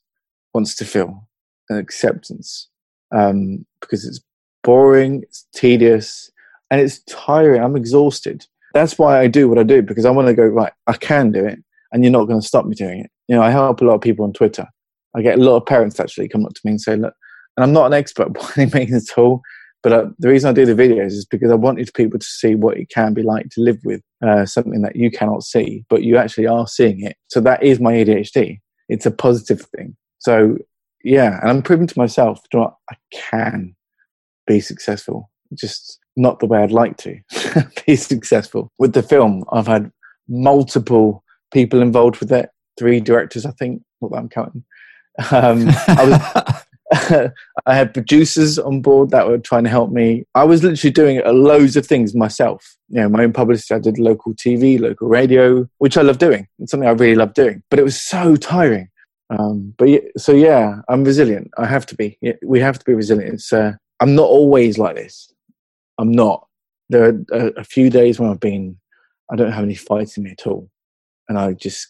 [0.54, 1.28] wants to feel
[1.70, 2.68] an acceptance.
[3.14, 4.22] Um, because it's
[4.64, 6.32] boring, it's tedious,
[6.70, 7.64] and it's tiring.
[7.64, 10.74] I'm exhausted that's why I do what I do because I want to go right.
[10.88, 11.60] I can do it,
[11.92, 13.12] and you're not going to stop me doing it.
[13.28, 14.68] You know, I help a lot of people on Twitter.
[15.16, 17.14] I get a lot of parents actually come up to me and say, "Look,"
[17.58, 19.42] and I'm not an expert by any means at all.
[19.84, 22.54] But uh, the reason I do the videos is because I wanted people to see
[22.54, 26.04] what it can be like to live with uh, something that you cannot see, but
[26.04, 27.18] you actually are seeing it.
[27.30, 28.60] So that is my ADHD.
[28.90, 29.96] It's a positive thing.
[30.20, 30.58] So
[31.04, 33.76] yeah, and I'm proving to myself that I can
[34.46, 35.32] be successful.
[35.54, 37.20] Just not the way I'd like to
[37.86, 38.72] be successful.
[38.78, 39.92] With the film, I've had
[40.28, 44.64] multiple people involved with it, three directors, I think, that I'm counting.
[45.32, 46.54] Um, I,
[46.94, 47.32] was,
[47.66, 50.26] I had producers on board that were trying to help me.
[50.36, 52.76] I was literally doing loads of things myself.
[52.90, 53.74] You know, my own publicity.
[53.74, 56.48] I did local TV, local radio, which I love doing.
[56.60, 57.64] It's something I really love doing.
[57.70, 58.90] But it was so tiring.
[59.30, 59.88] Um, but
[60.18, 61.52] so yeah, I'm resilient.
[61.58, 62.18] I have to be.
[62.44, 63.36] We have to be resilient.
[63.36, 65.32] It's, uh, I'm not always like this.
[65.98, 66.48] I'm not.
[66.90, 68.78] There are a, a few days when I've been,
[69.32, 70.70] I don't have any fights in me at all,
[71.30, 71.88] and I just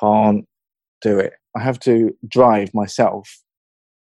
[0.00, 0.46] can't
[1.00, 1.34] do it.
[1.56, 3.42] I have to drive myself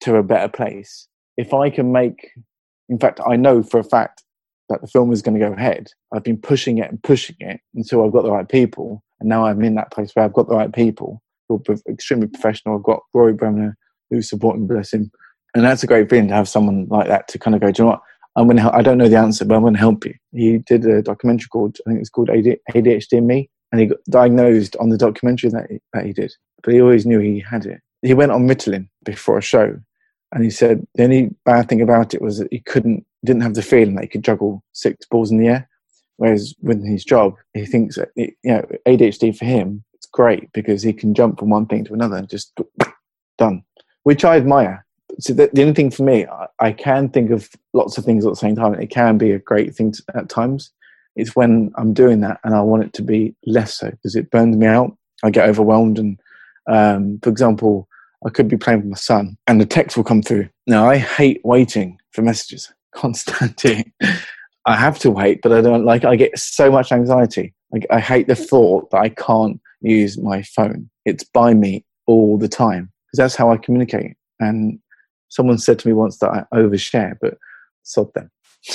[0.03, 1.09] to a better place.
[1.37, 2.31] If I can make,
[2.88, 4.22] in fact, I know for a fact
[4.68, 5.88] that the film is going to go ahead.
[6.12, 9.46] I've been pushing it and pushing it until I've got the right people, and now
[9.46, 12.77] I'm in that place where I've got the right people who are extremely professional.
[12.77, 13.77] I've got Rory Bremner
[14.11, 15.11] who's supporting, bless him,
[15.55, 17.70] and that's a great feeling to have someone like that to kind of go.
[17.70, 18.03] Do you know what?
[18.37, 18.75] I'm going to.
[18.75, 20.14] I don't know the answer, but I'm going to help you.
[20.33, 24.77] He did a documentary called I think it's called ADHD Me, and he got diagnosed
[24.77, 26.33] on the documentary that he, that he did.
[26.62, 27.81] But he always knew he had it.
[28.03, 29.79] He went on Ritalin before a show,
[30.33, 33.55] and he said the only bad thing about it was that he couldn't, didn't have
[33.55, 35.68] the feeling that he could juggle six balls in the air.
[36.18, 40.53] Whereas with his job, he thinks that it, you know ADHD for him it's great
[40.53, 42.53] because he can jump from one thing to another and just
[43.38, 43.62] done,
[44.05, 44.86] which I admire
[45.18, 48.24] so the, the only thing for me, I, I, can think of lots of things
[48.24, 48.74] at the same time.
[48.74, 50.70] It can be a great thing to, at times.
[51.14, 54.31] It's when I'm doing that and I want it to be less so because it
[54.31, 54.96] burns me out.
[55.24, 55.98] I get overwhelmed.
[55.98, 56.20] And
[56.68, 57.88] um, for example,
[58.26, 60.48] I could be playing with my son and the text will come through.
[60.66, 63.92] Now, I hate waiting for messages, constantly.
[64.66, 67.55] I have to wait, but I don't like I get so much anxiety.
[67.70, 70.90] Like, I hate the thought that I can't use my phone.
[71.05, 74.16] It's by me all the time because that's how I communicate.
[74.40, 74.81] And
[75.29, 77.39] someone said to me once that I overshare, but
[77.83, 78.31] sod them.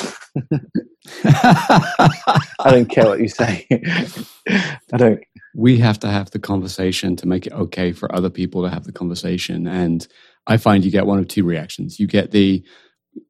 [1.23, 3.67] I don't care what you say.
[4.49, 5.21] I don't.
[5.55, 8.85] We have to have the conversation to make it okay for other people to have
[8.85, 9.67] the conversation.
[9.67, 10.07] And
[10.47, 11.99] I find you get one of two reactions.
[11.99, 12.63] You get the,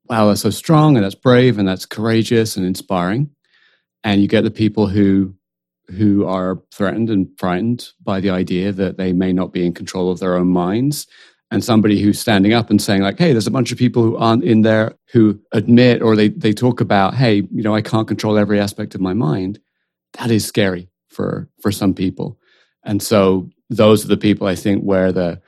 [0.08, 3.32] wow, that's so strong and that's brave and that's courageous and inspiring.
[4.04, 5.36] And you get the people who
[5.88, 10.10] who are threatened and frightened by the idea that they may not be in control
[10.10, 11.06] of their own minds
[11.52, 14.18] and somebody who's standing up and saying like hey there's a bunch of people who
[14.18, 18.08] aren't in there who admit or they, they talk about hey you know i can't
[18.08, 19.60] control every aspect of my mind
[20.14, 22.38] that is scary for for some people
[22.84, 25.42] and so those are the people I think where the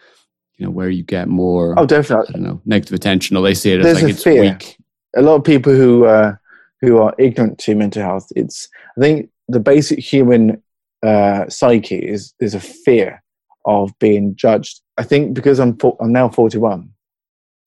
[0.58, 3.54] you know where you get more oh definitely I don't know negative attention or they
[3.54, 4.42] see it as There's like a it's fear.
[4.42, 4.78] weak.
[5.16, 6.36] a lot of people who uh,
[6.82, 8.28] who are ignorant to mental health.
[8.36, 10.62] It's I think the basic human
[11.02, 13.22] uh, psyche is is a fear
[13.66, 14.82] of being judged.
[14.98, 16.90] I think because I'm I'm now 41,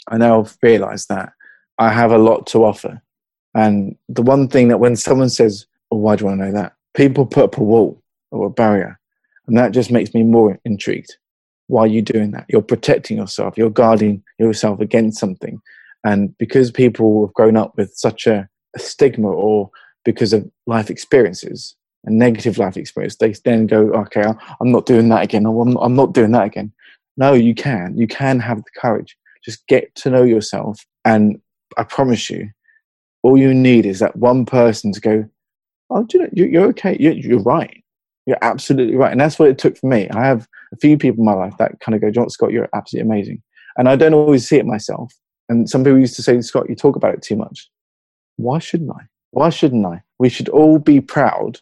[0.08, 1.32] I now realise that
[1.78, 3.02] I have a lot to offer.
[3.54, 6.52] And the one thing that when someone says, "Oh, why do you want to know
[6.52, 8.98] that?" People put up a wall or a barrier,
[9.46, 11.16] and that just makes me more intrigued.
[11.68, 12.46] Why are you doing that?
[12.48, 13.56] You're protecting yourself.
[13.56, 15.60] You're guarding yourself against something.
[16.04, 19.70] And because people have grown up with such a, a stigma or
[20.04, 21.74] because of life experiences
[22.06, 24.24] and negative life experience, they then go, okay,
[24.60, 25.44] I'm not doing that again.
[25.44, 26.72] I'm, not doing that again.
[27.16, 27.96] No, you can.
[27.96, 29.16] You can have the courage.
[29.44, 30.84] Just get to know yourself.
[31.04, 31.40] And
[31.76, 32.48] I promise you,
[33.22, 35.28] all you need is that one person to go,
[35.90, 36.96] oh, do you know, you- you're okay.
[36.98, 37.82] You're right.
[38.26, 39.12] You're absolutely right.
[39.12, 40.08] And that's what it took for me.
[40.10, 42.68] I have a few people in my life that kind of go, John Scott, you're
[42.74, 43.42] absolutely amazing.
[43.76, 45.12] And I don't always see it myself.
[45.48, 47.70] And some people used to say, Scott, you talk about it too much.
[48.36, 49.04] Why shouldn't I?
[49.30, 50.02] Why shouldn't I?
[50.18, 51.60] We should all be proud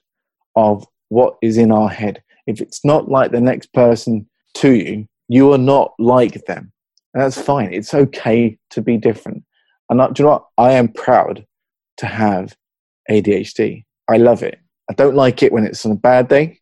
[0.56, 2.22] of what is in our head.
[2.46, 6.72] If it's not like the next person to you, you are not like them.
[7.12, 7.72] And that's fine.
[7.72, 9.44] It's okay to be different.
[9.88, 10.46] And I, do you know what?
[10.58, 11.46] I am proud
[11.98, 12.56] to have
[13.10, 13.84] ADHD.
[14.08, 14.58] I love it.
[14.90, 16.60] I don't like it when it's on a bad day,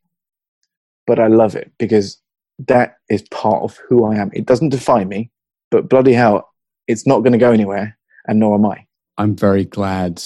[1.07, 2.21] but I love it because
[2.67, 4.31] that is part of who I am.
[4.33, 5.31] It doesn't define me,
[5.71, 6.51] but bloody hell,
[6.87, 8.87] it's not going to go anywhere, and nor am I.
[9.19, 10.23] I'm very glad.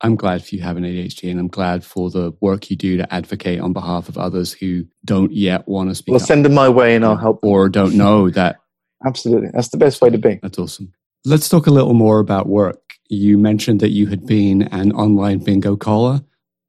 [0.00, 3.12] I'm glad for you having ADHD, and I'm glad for the work you do to
[3.12, 6.68] advocate on behalf of others who don't yet want to speak Well, send them my
[6.68, 7.40] way, and I'll help.
[7.40, 7.50] them.
[7.50, 8.60] or don't know that.
[9.04, 10.38] Absolutely, that's the best way to be.
[10.42, 10.92] That's awesome.
[11.24, 12.80] Let's talk a little more about work.
[13.08, 16.20] You mentioned that you had been an online bingo caller.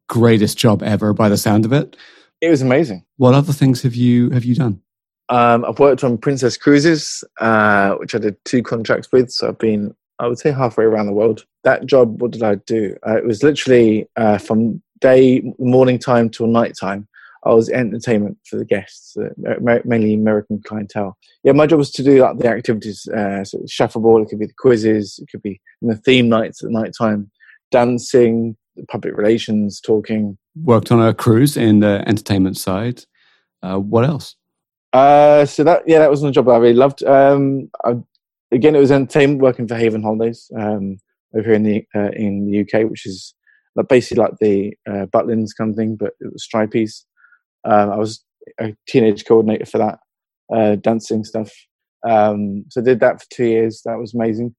[0.07, 1.95] Greatest job ever, by the sound of it.
[2.41, 3.05] It was amazing.
[3.17, 4.81] What other things have you have you done?
[5.29, 9.29] Um, I've worked on Princess Cruises, uh, which I did two contracts with.
[9.29, 11.45] So I've been, I would say, halfway around the world.
[11.63, 12.95] That job, what did I do?
[13.07, 17.07] Uh, it was literally uh, from day morning time till night time.
[17.45, 19.55] I was entertainment for the guests, uh,
[19.85, 21.17] mainly American clientele.
[21.43, 24.23] Yeah, my job was to do like the activities, uh, so shuffleboard.
[24.23, 25.19] It could be the quizzes.
[25.19, 27.31] It could be the theme nights at night time,
[27.71, 28.57] dancing,
[28.89, 30.37] public relations, talking.
[30.61, 33.05] Worked on a cruise in the entertainment side.
[33.63, 34.35] Uh, what else?
[34.91, 37.03] Uh, so that yeah, that was a job that I really loved.
[37.03, 37.95] Um, I,
[38.51, 40.97] again, it was entertainment, working for Haven Holidays um,
[41.35, 43.33] over here in the uh, in the UK, which is
[43.75, 47.03] like basically like the uh, Butlins kind of thing, but it was stripies.
[47.65, 48.23] Um, I was
[48.59, 49.99] a teenage coordinator for that,
[50.53, 51.51] uh, dancing stuff.
[52.07, 53.81] Um, so I did that for two years.
[53.85, 54.55] That was amazing.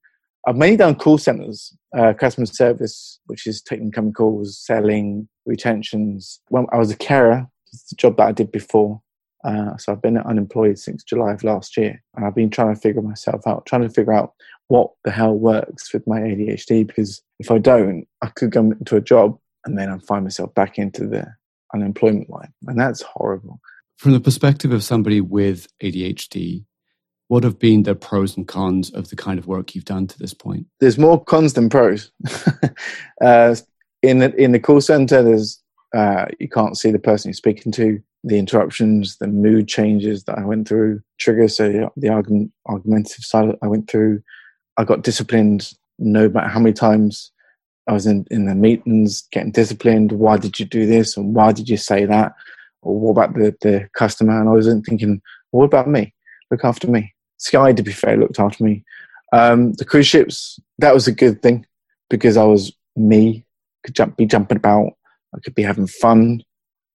[0.47, 6.41] I've mainly done call centers, uh, customer service, which is taking incoming calls, selling, retentions.
[6.49, 9.03] When I was a carer, it's the job that I did before.
[9.45, 12.81] Uh, so I've been unemployed since July of last year, and I've been trying to
[12.81, 14.35] figure myself out, trying to figure out
[14.69, 16.87] what the hell works with my ADHD.
[16.87, 20.55] Because if I don't, I could go into a job and then I find myself
[20.55, 21.27] back into the
[21.75, 23.61] unemployment line, and that's horrible.
[23.97, 26.65] From the perspective of somebody with ADHD,
[27.29, 30.19] what have been the pros and cons of the kind of work you've done to
[30.19, 30.67] this point?
[30.81, 32.11] There's more cons than pros.
[33.21, 33.55] uh,
[34.03, 35.63] in the, in the call center, there's
[35.95, 38.01] uh, you can't see the person you're speaking to.
[38.23, 43.57] The interruptions, the mood changes that I went through, triggers, so the, argument, argumentative side
[43.63, 44.23] I went through.
[44.77, 47.33] I got disciplined no matter how many times
[47.87, 50.13] I was in, in the meetings getting disciplined.
[50.13, 51.17] Why did you do this?
[51.17, 52.35] And why did you say that?
[52.83, 54.39] Or what about the, the customer?
[54.39, 56.15] And I wasn't thinking, what about me?
[56.51, 57.15] Look after me.
[57.39, 58.85] Sky, to be fair, looked after me.
[59.33, 61.67] Um, the cruise ships, that was a good thing
[62.09, 63.45] because I was me,
[63.85, 64.93] could jump, be jumping about,
[65.35, 66.43] I could be having fun.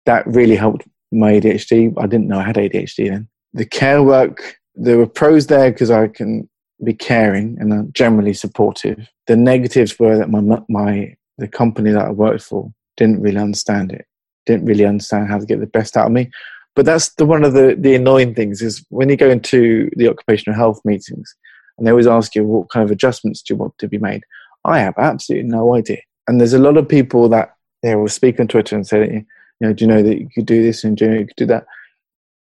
[0.06, 1.94] That really helped my ADHD.
[1.98, 3.28] I didn't know I had ADHD then.
[3.54, 6.50] The care work, there were pros there because I can
[6.84, 9.08] be caring and I'm generally supportive.
[9.28, 13.92] The negatives were that my my the company that I worked for didn't really understand
[13.92, 14.06] it,
[14.46, 16.30] didn't really understand how to get the best out of me.
[16.76, 20.10] But that's the one of the the annoying things is when you go into the
[20.10, 21.34] occupational health meetings
[21.78, 24.24] and they always ask you what kind of adjustments do you want to be made.
[24.66, 26.02] I have absolutely no idea.
[26.28, 29.26] And there's a lot of people that they will speak on Twitter and say,
[29.60, 31.28] you know, do you know that you could do this and do you know you
[31.28, 31.66] could do that?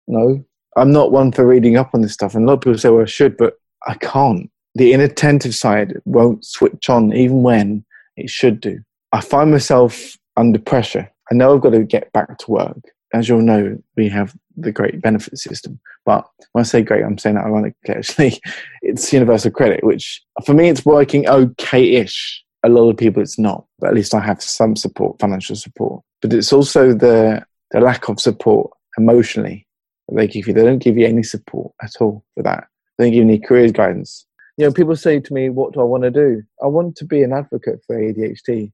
[0.08, 0.44] No,
[0.76, 2.36] I'm not one for reading up on this stuff.
[2.36, 4.50] And a lot of people say, well, I should, but I can't.
[4.76, 7.86] The inattentive side won't switch on even when
[8.18, 8.80] it should do.
[9.12, 11.10] I find myself under pressure.
[11.32, 12.78] I know I've got to get back to work.
[13.14, 15.80] As you'll know, we have the great benefit system.
[16.06, 18.42] But when I say great, I'm saying that ironically, actually.
[18.88, 22.45] It's universal credit, which for me, it's working okay ish.
[22.66, 23.66] A lot of people, it's not.
[23.80, 26.04] But at least I have some support, financial support.
[26.22, 29.68] But it's also the, the lack of support emotionally
[30.08, 30.54] that they give you.
[30.54, 32.68] They don't give you any support at all for that.
[32.98, 34.26] They don't give you any career guidance.
[34.58, 36.42] You know, people say to me, "What do I want to do?
[36.64, 38.72] I want to be an advocate for ADHD,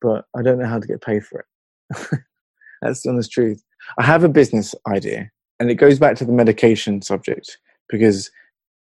[0.00, 2.20] but I don't know how to get paid for it."
[2.82, 3.62] That's the honest truth.
[3.98, 8.30] I have a business idea, and it goes back to the medication subject because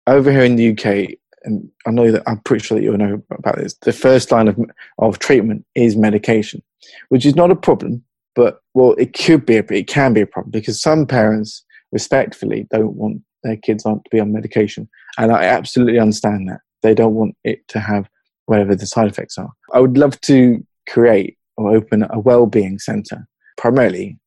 [0.07, 3.23] over here in the UK, and I know that I'm pretty sure that you'll know
[3.31, 3.75] about this.
[3.83, 4.59] The first line of
[4.99, 6.63] of treatment is medication,
[7.09, 10.27] which is not a problem, but well, it could be a it can be a
[10.27, 15.45] problem because some parents respectfully don't want their kids to be on medication, and I
[15.45, 18.09] absolutely understand that they don't want it to have
[18.47, 19.51] whatever the side effects are.
[19.73, 23.27] I would love to create or open a well-being center,
[23.57, 24.19] primarily,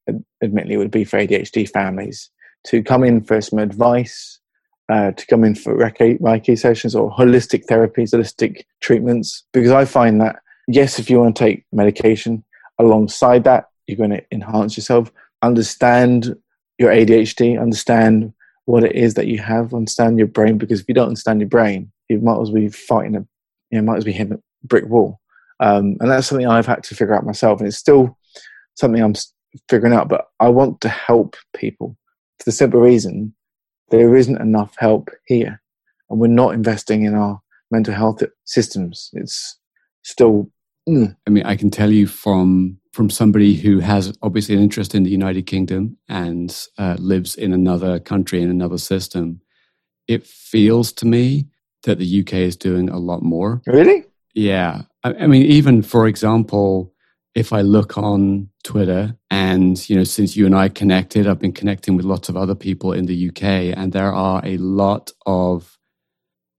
[0.44, 2.30] admittedly, it would be for ADHD families
[2.66, 4.40] to come in for some advice
[4.90, 9.44] uh, to come in for Reiki, sessions or holistic therapies, holistic treatments.
[9.52, 12.44] Because I find that, yes, if you want to take medication
[12.80, 16.36] alongside that, you're going to enhance yourself, understand
[16.78, 18.34] your ADHD, understand
[18.66, 20.58] what it is that you have, understand your brain.
[20.58, 23.26] Because if you don't understand your brain, you might as well be fighting a,
[23.72, 25.20] you know, might as well be hitting a brick wall.
[25.60, 27.60] Um, and that's something I've had to figure out myself.
[27.60, 28.18] And it's still
[28.76, 29.16] something I'm
[29.70, 31.96] figuring out, but I want to help people
[32.40, 33.34] for the simple reason
[33.90, 35.62] there isn't enough help here,
[36.10, 39.10] and we're not investing in our mental health systems.
[39.14, 39.58] It's
[40.04, 40.50] still.
[40.88, 41.16] Mm.
[41.26, 45.04] I mean, I can tell you from from somebody who has obviously an interest in
[45.04, 49.42] the United Kingdom and uh, lives in another country in another system.
[50.08, 51.48] It feels to me
[51.84, 53.62] that the UK is doing a lot more.
[53.66, 54.06] Really?
[54.34, 54.84] Yeah.
[55.04, 56.94] I, I mean, even for example,
[57.36, 61.52] if I look on Twitter and, you know, since you and I connected, I've been
[61.52, 63.44] connecting with lots of other people in the UK
[63.78, 65.78] and there are a lot of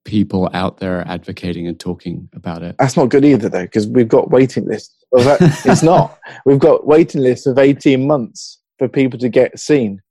[0.05, 2.77] people out there advocating and talking about it.
[2.79, 4.95] That's not good either though, because we've got waiting lists.
[5.11, 6.19] Well, that, it's not.
[6.45, 10.03] We've got waiting lists of 18 months for people to get seen.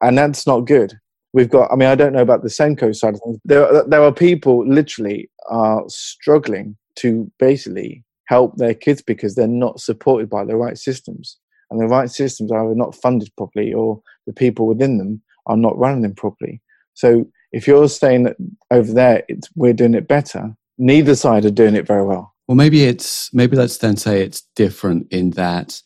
[0.00, 0.94] And that's not good.
[1.34, 3.38] We've got, I mean, I don't know about the SENCo side of things.
[3.44, 9.80] There, there are people literally are struggling to basically help their kids because they're not
[9.80, 11.38] supported by the right systems.
[11.70, 15.56] And the right systems are either not funded properly or the people within them are
[15.56, 16.60] not running them properly.
[16.94, 18.36] So if you're saying that
[18.70, 19.22] over there
[19.56, 22.34] we're doing it better, neither side are doing it very well.
[22.48, 25.80] Well, maybe it's maybe let's then say it's different in that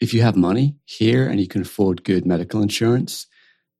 [0.00, 3.26] if you have money here and you can afford good medical insurance,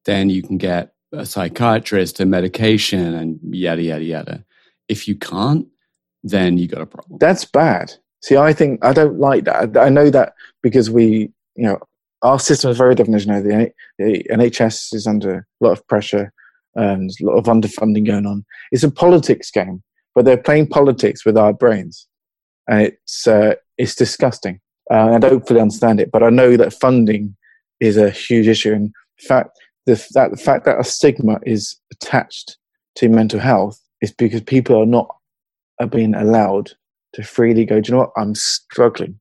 [0.04, 4.44] then you can get a psychiatrist and medication and yada yada yada.
[4.88, 5.66] If you can't,
[6.22, 7.18] then you got a problem.
[7.18, 7.94] That's bad.
[8.22, 9.76] See, I think I don't like that.
[9.76, 11.78] I know that because we, you know,
[12.22, 13.24] our system is very different.
[13.24, 16.32] You know, the, NHS is under a lot of pressure.
[16.76, 18.44] Um, there's a lot of underfunding going on.
[18.72, 19.82] It's a politics game,
[20.14, 22.06] but they're playing politics with our brains,
[22.68, 24.60] and it's uh, it's disgusting.
[24.90, 27.36] Uh, I don't fully understand it, but I know that funding
[27.80, 28.72] is a huge issue.
[28.72, 32.58] In fact, the, that, the fact that a stigma is attached
[32.96, 35.08] to mental health is because people are not
[35.80, 36.70] are being allowed
[37.14, 38.12] to freely go, do you know what?
[38.16, 39.18] I'm struggling.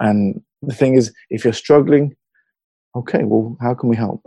[0.00, 2.16] And the thing is, if you're struggling,
[2.96, 4.22] okay, well, how can we help?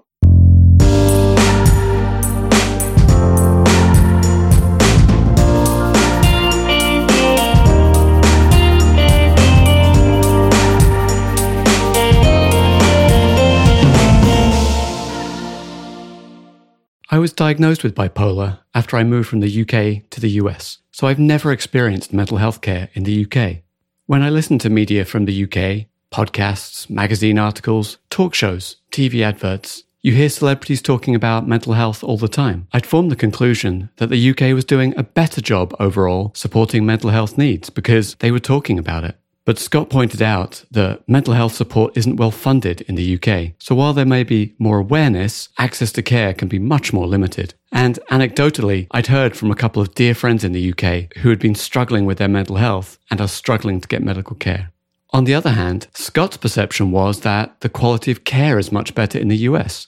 [17.14, 21.08] I was diagnosed with bipolar after I moved from the UK to the US, so
[21.08, 23.64] I've never experienced mental health care in the UK.
[24.06, 29.84] When I listen to media from the UK, podcasts, magazine articles, talk shows, TV adverts,
[30.02, 32.68] you hear celebrities talking about mental health all the time.
[32.72, 37.10] I'd formed the conclusion that the UK was doing a better job overall supporting mental
[37.10, 39.18] health needs because they were talking about it.
[39.52, 43.52] But Scott pointed out that mental health support isn't well funded in the UK.
[43.60, 47.54] So while there may be more awareness, access to care can be much more limited.
[47.70, 51.40] And anecdotally, I'd heard from a couple of dear friends in the UK who had
[51.40, 54.72] been struggling with their mental health and are struggling to get medical care.
[55.10, 59.20] On the other hand, Scott's perception was that the quality of care is much better
[59.20, 59.88] in the US,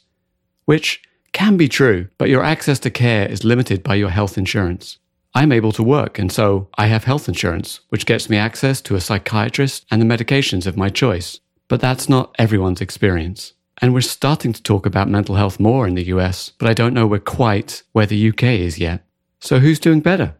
[0.65, 4.97] which can be true, but your access to care is limited by your health insurance.
[5.35, 8.95] I'm able to work, and so I have health insurance, which gets me access to
[8.95, 11.39] a psychiatrist and the medications of my choice.
[11.67, 13.53] But that's not everyone's experience.
[13.81, 16.93] And we're starting to talk about mental health more in the US, but I don't
[16.93, 19.03] know we're quite where the UK is yet.
[19.39, 20.35] So who's doing better?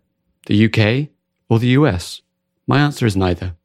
[0.46, 1.10] The UK
[1.50, 2.22] or the US?
[2.68, 3.56] My answer is neither.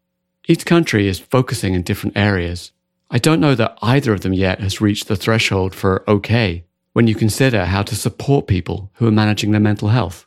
[0.47, 2.73] Each country is focusing in different areas.
[3.11, 6.65] I don't know that either of them yet has reached the threshold for okay
[6.95, 10.27] when you consider how to support people who are managing their mental health.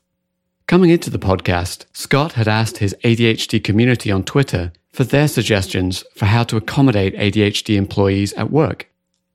[0.67, 6.03] Coming into the podcast, Scott had asked his ADHD community on Twitter for their suggestions
[6.15, 8.89] for how to accommodate ADHD employees at work.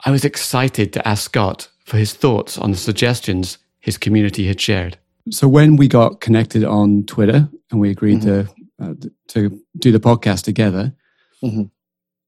[0.04, 4.60] I was excited to ask Scott for his thoughts on the suggestions his community had
[4.60, 4.98] shared.
[5.30, 8.52] So when we got connected on Twitter and we agreed mm-hmm.
[8.78, 8.94] to uh,
[9.28, 10.94] to do the podcast together,
[11.42, 11.64] mm-hmm.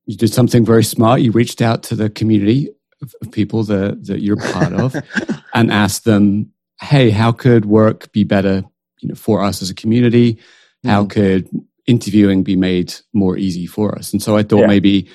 [0.06, 1.20] you did something very smart.
[1.20, 2.70] You reached out to the community
[3.02, 4.96] of, of people that that you're part of,
[5.54, 8.64] and asked them, "Hey, how could work be better,
[9.00, 10.34] you know, for us as a community?
[10.34, 10.88] Mm-hmm.
[10.88, 11.48] How could
[11.86, 14.66] interviewing be made more easy for us?" And so I thought yeah.
[14.66, 15.08] maybe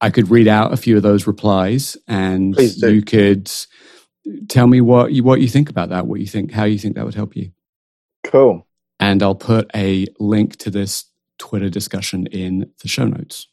[0.00, 3.50] I could read out a few of those replies, and you could
[4.48, 6.06] tell me what you what you think about that.
[6.06, 7.52] What you think, how you think that would help you.
[8.24, 8.66] Cool.
[9.00, 11.06] And I'll put a link to this
[11.38, 13.48] Twitter discussion in the show notes.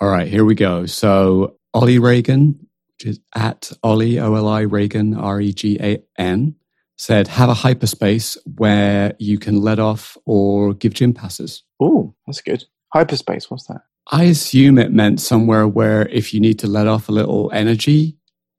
[0.00, 0.86] All right, here we go.
[0.86, 6.02] So Ollie Regan, which is at Ollie O L I Regan R E G A
[6.16, 6.54] N,
[6.98, 11.62] said have a hyperspace where you can let off or give gym passes.
[11.80, 12.64] Oh, that's good.
[12.92, 13.82] Hyperspace, what's that?
[14.10, 18.16] I assume it meant somewhere where if you need to let off a little energy,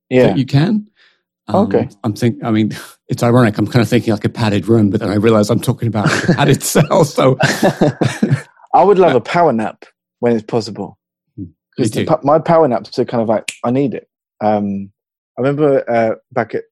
[0.09, 0.89] yeah, you can.
[1.47, 1.89] Um, okay.
[2.03, 2.43] I'm think.
[2.43, 2.75] I mean,
[3.07, 3.57] it's ironic.
[3.57, 6.05] I'm kind of thinking like a padded room, but then I realize I'm talking about
[6.07, 7.03] a padded cell.
[7.03, 7.37] So,
[8.73, 9.85] I would love a power nap
[10.19, 10.97] when it's possible.
[11.75, 12.13] Because hmm.
[12.23, 14.07] my power naps are kind of like I need it.
[14.41, 14.91] Um,
[15.37, 16.65] I remember uh, back at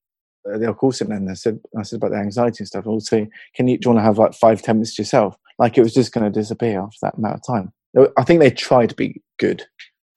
[0.53, 2.87] uh, the call center, and I said I said about the anxiety and stuff.
[2.87, 5.37] Also, can you do you want to have like five ten minutes yourself?
[5.59, 7.73] Like it was just going to disappear after that amount of time.
[8.17, 9.63] I think they tried to be good,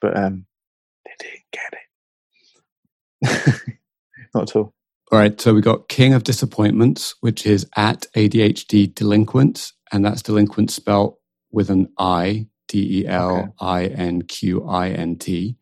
[0.01, 0.47] but um,
[1.05, 1.75] they didn't get
[3.23, 3.77] it.
[4.35, 4.75] Not at all.
[5.13, 10.23] All right, so we got King of Disappointments, which is at ADHD Delinquent, and that's
[10.23, 11.19] delinquent spelt
[11.51, 15.57] with an I, D E L I N Q I N T.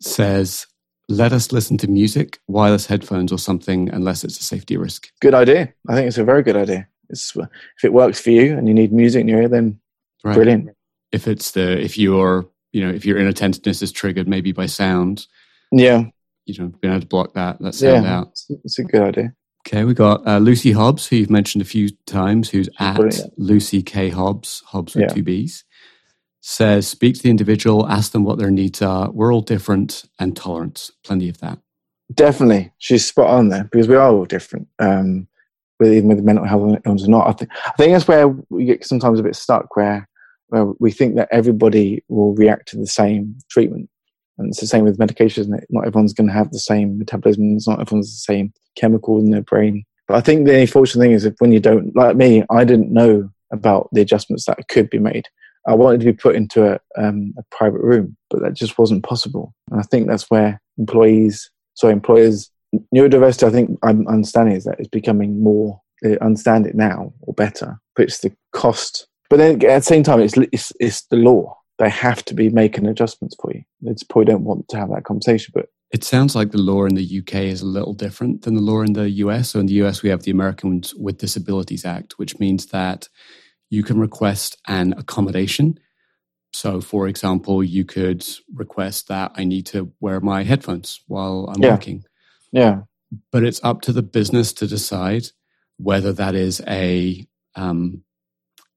[0.00, 0.66] Says,
[1.08, 5.10] let us listen to music, wireless headphones, or something, unless it's a safety risk.
[5.20, 5.72] Good idea.
[5.88, 6.86] I think it's a very good idea.
[7.08, 9.80] It's, if it works for you and you need music in your ear, then
[10.22, 10.34] right.
[10.34, 10.70] brilliant
[11.12, 15.26] if it's the if you're you know if your inattentiveness is triggered maybe by sound
[15.72, 16.04] yeah
[16.46, 19.34] you know being able to block that that sound yeah, out it's a good idea
[19.66, 23.32] okay we got uh, lucy hobbs who you've mentioned a few times who's at Brilliant.
[23.38, 25.14] lucy k hobbs hobbs with yeah.
[25.14, 25.64] two b's
[26.48, 30.36] says speak to the individual ask them what their needs are we're all different and
[30.36, 31.58] tolerance plenty of that
[32.14, 35.26] definitely she's spot on there because we are all different um
[35.78, 38.64] with even with mental health illness or not i think i think that's where we
[38.64, 40.08] get sometimes a bit stuck where
[40.48, 43.88] where we think that everybody will react to the same treatment.
[44.38, 45.66] And it's the same with medication, isn't it?
[45.70, 47.56] Not everyone's going to have the same metabolism.
[47.56, 49.84] It's Not everyone's the same chemicals in their brain.
[50.06, 52.92] But I think the unfortunate thing is if when you don't, like me, I didn't
[52.92, 55.28] know about the adjustments that could be made.
[55.68, 59.04] I wanted to be put into a, um, a private room, but that just wasn't
[59.04, 59.54] possible.
[59.70, 62.50] And I think that's where employees, sorry, employers,
[62.94, 67.34] neurodiversity, I think I'm understanding is that it's becoming more, they understand it now or
[67.34, 71.16] better, but it's the cost but then at the same time, it's, it's, it's the
[71.16, 71.56] law.
[71.78, 73.62] They have to be making adjustments for you.
[73.82, 76.94] They probably don't want to have that conversation, but it sounds like the law in
[76.94, 79.50] the UK is a little different than the law in the US.
[79.50, 83.08] So in the US, we have the Americans with Disabilities Act, which means that
[83.70, 85.78] you can request an accommodation.
[86.52, 91.62] So, for example, you could request that I need to wear my headphones while I'm
[91.62, 91.72] yeah.
[91.72, 92.04] working.
[92.52, 92.80] Yeah.
[93.30, 95.26] But it's up to the business to decide
[95.76, 98.02] whether that is a um,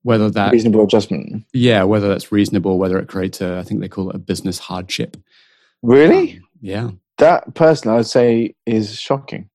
[0.04, 1.46] whether that reasonable adjustment.
[1.54, 4.60] Yeah, whether that's reasonable, whether it creates a, I think they call it a business
[4.60, 5.18] hardship.
[5.82, 6.38] Really?
[6.38, 6.90] Um, yeah.
[7.18, 9.50] That person, I would say, is shocking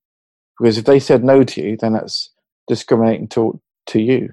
[0.58, 2.30] because if they said no to you, then that's
[2.68, 4.30] discriminating to to you.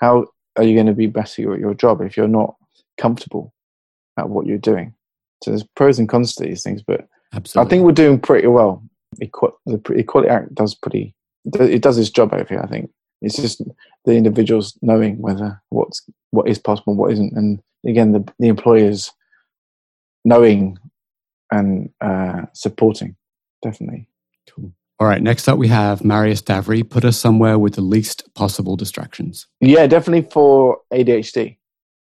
[0.00, 0.26] How
[0.56, 2.54] are you going to be better at your job if you're not
[2.98, 3.52] comfortable
[4.18, 4.94] at what you're doing?
[5.42, 7.66] So there's pros and cons to these things, but Absolutely.
[7.66, 8.82] I think we're doing pretty well.
[9.18, 9.30] the
[9.90, 11.14] Equality Act does pretty.
[11.54, 12.60] It does its job over here.
[12.62, 12.90] I think
[13.20, 13.60] it's just
[14.04, 19.12] the individuals knowing whether what's what is possible, what isn't, and again the the employers
[20.24, 20.78] knowing
[21.50, 23.16] and uh, supporting
[23.62, 24.06] definitely.
[24.48, 24.72] Cool.
[25.04, 25.20] All right.
[25.20, 26.82] Next up, we have Marius Davry.
[26.82, 29.46] Put us somewhere with the least possible distractions.
[29.60, 31.58] Yeah, definitely for ADHD.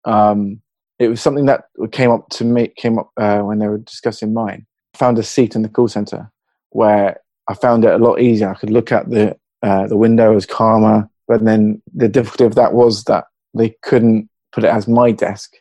[0.06, 0.62] Um,
[1.00, 4.32] it was something that came up to me came up uh, when they were discussing
[4.32, 4.68] mine.
[4.94, 6.32] I found a seat in the call center
[6.70, 8.50] where I found it a lot easier.
[8.50, 11.10] I could look at the uh, the window was calmer.
[11.28, 13.26] But then the difficulty of that was that
[13.56, 15.56] they couldn't put it as my desk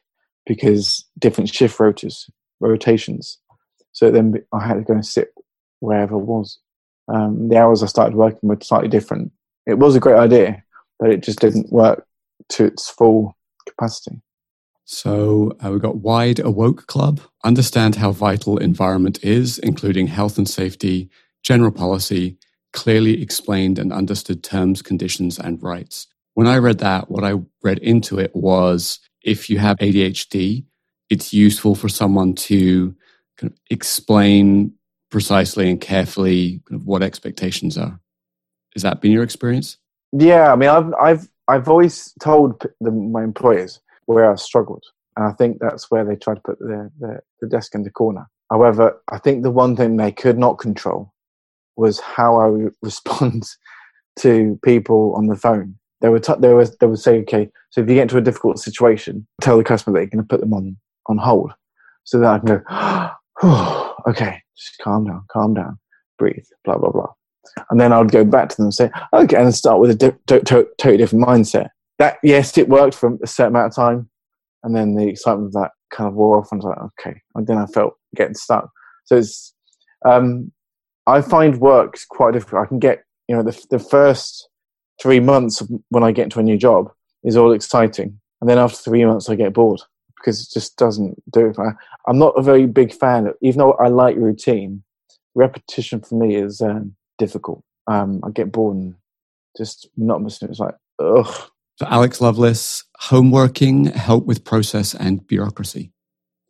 [0.45, 2.29] because different shift rotors,
[2.61, 3.39] rotations.
[3.93, 5.33] So then I had to go and sit
[5.81, 6.59] wherever it was.
[7.13, 9.33] Um, the hours I started working were slightly different.
[9.67, 10.63] It was a great idea,
[10.99, 12.07] but it just didn't work
[12.51, 13.37] to its full
[13.67, 14.23] capacity.
[14.85, 17.21] So uh, we've got Wide Awoke Club.
[17.45, 21.09] Understand how vital environment is, including health and safety,
[21.43, 22.37] general policy,
[22.73, 26.09] clearly explained and understood terms, conditions, and rights.
[26.35, 30.65] When I read that, what I read into it was if you have ADHD,
[31.11, 32.95] it's useful for someone to
[33.37, 34.73] kind of explain
[35.13, 38.01] precisely and carefully what expectations are.
[38.75, 39.77] Has that been your experience?
[40.13, 44.85] Yeah, I mean, I've I've I've always told the, my employers where I struggled,
[45.17, 46.91] and I think that's where they try to put the,
[47.41, 48.27] the, desk in the corner.
[48.51, 51.13] However, I think the one thing they could not control
[51.77, 53.45] was how I would respond
[54.21, 55.77] to people on the phone.
[56.01, 58.23] They would t- they would they would say, okay, so if you get into a
[58.23, 61.53] difficult situation, tell the customer that you're going to put them on on hold,
[62.05, 63.11] so that I can go, oh,
[64.07, 65.79] okay, just calm down, calm down,
[66.19, 67.13] breathe, blah blah blah,
[67.71, 69.95] and then I would go back to them and say, okay, and start with a
[69.95, 71.71] di- to- to- totally different mindset.
[71.99, 74.09] That yes, it worked for a certain amount of time,
[74.63, 77.21] and then the excitement of that kind of wore off, and I was like, okay,
[77.35, 78.71] and then I felt getting stuck.
[79.07, 79.55] So it's
[80.05, 80.53] um,
[81.09, 82.65] I find work quite difficult.
[82.65, 84.49] I can get you know the the first
[85.03, 86.93] three months when I get into a new job
[87.25, 89.81] is all exciting, and then after three months I get bored
[90.23, 91.59] because it just doesn't do it.
[91.59, 91.73] I,
[92.07, 93.27] I'm not a very big fan.
[93.27, 94.83] Of, even though I like routine,
[95.35, 97.63] repetition for me is um, difficult.
[97.87, 98.95] Um, I get bored and
[99.57, 100.43] just monotonous.
[100.43, 101.51] It's like ugh.
[101.79, 105.91] So Alex Lovelace, homeworking, help with process and bureaucracy.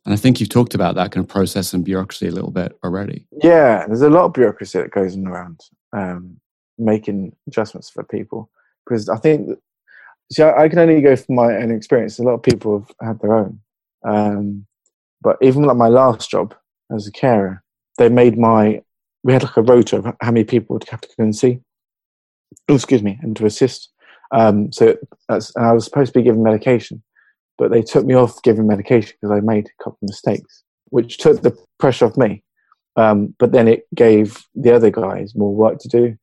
[0.05, 2.77] And I think you've talked about that kind of process and bureaucracy a little bit
[2.83, 3.25] already.
[3.41, 5.61] Yeah, there's a lot of bureaucracy that goes around
[5.93, 6.39] um,
[6.77, 8.49] making adjustments for people
[8.85, 9.57] because I think,
[10.31, 12.19] see, I, I, can only go from my own experience.
[12.19, 13.59] A lot of people have had their own,
[14.03, 14.65] um,
[15.21, 16.53] but even like my last job
[16.93, 17.63] as a carer,
[17.97, 18.81] they made my
[19.23, 21.59] we had like a rota of how many people would have to come and see.
[22.67, 23.89] Oh, excuse me, and to assist.
[24.31, 24.97] Um, so
[25.29, 27.01] that's, I was supposed to be given medication,
[27.57, 31.17] but they took me off giving medication because I made a couple of mistakes, which
[31.17, 32.43] took the pressure off me.
[32.95, 36.17] Um, but then it gave the other guys more work to do.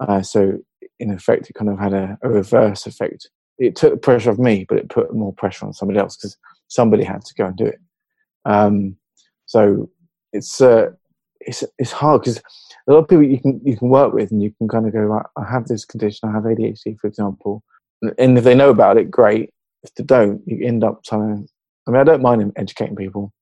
[0.00, 0.58] Uh, so
[0.98, 3.28] in effect, it kind of had a, a, reverse effect.
[3.58, 6.36] It took the pressure off me, but it put more pressure on somebody else because
[6.74, 7.80] somebody had to go and do it.
[8.44, 8.96] Um,
[9.46, 9.90] so
[10.32, 10.90] it's uh,
[11.40, 12.38] it's it's hard because
[12.88, 14.92] a lot of people you can you can work with and you can kind of
[14.92, 17.62] go, I have this condition, I have ADHD, for example,
[18.18, 19.50] and if they know about it, great
[19.84, 21.14] if they don't, you end up to.
[21.86, 23.32] I mean, I don't mind educating people,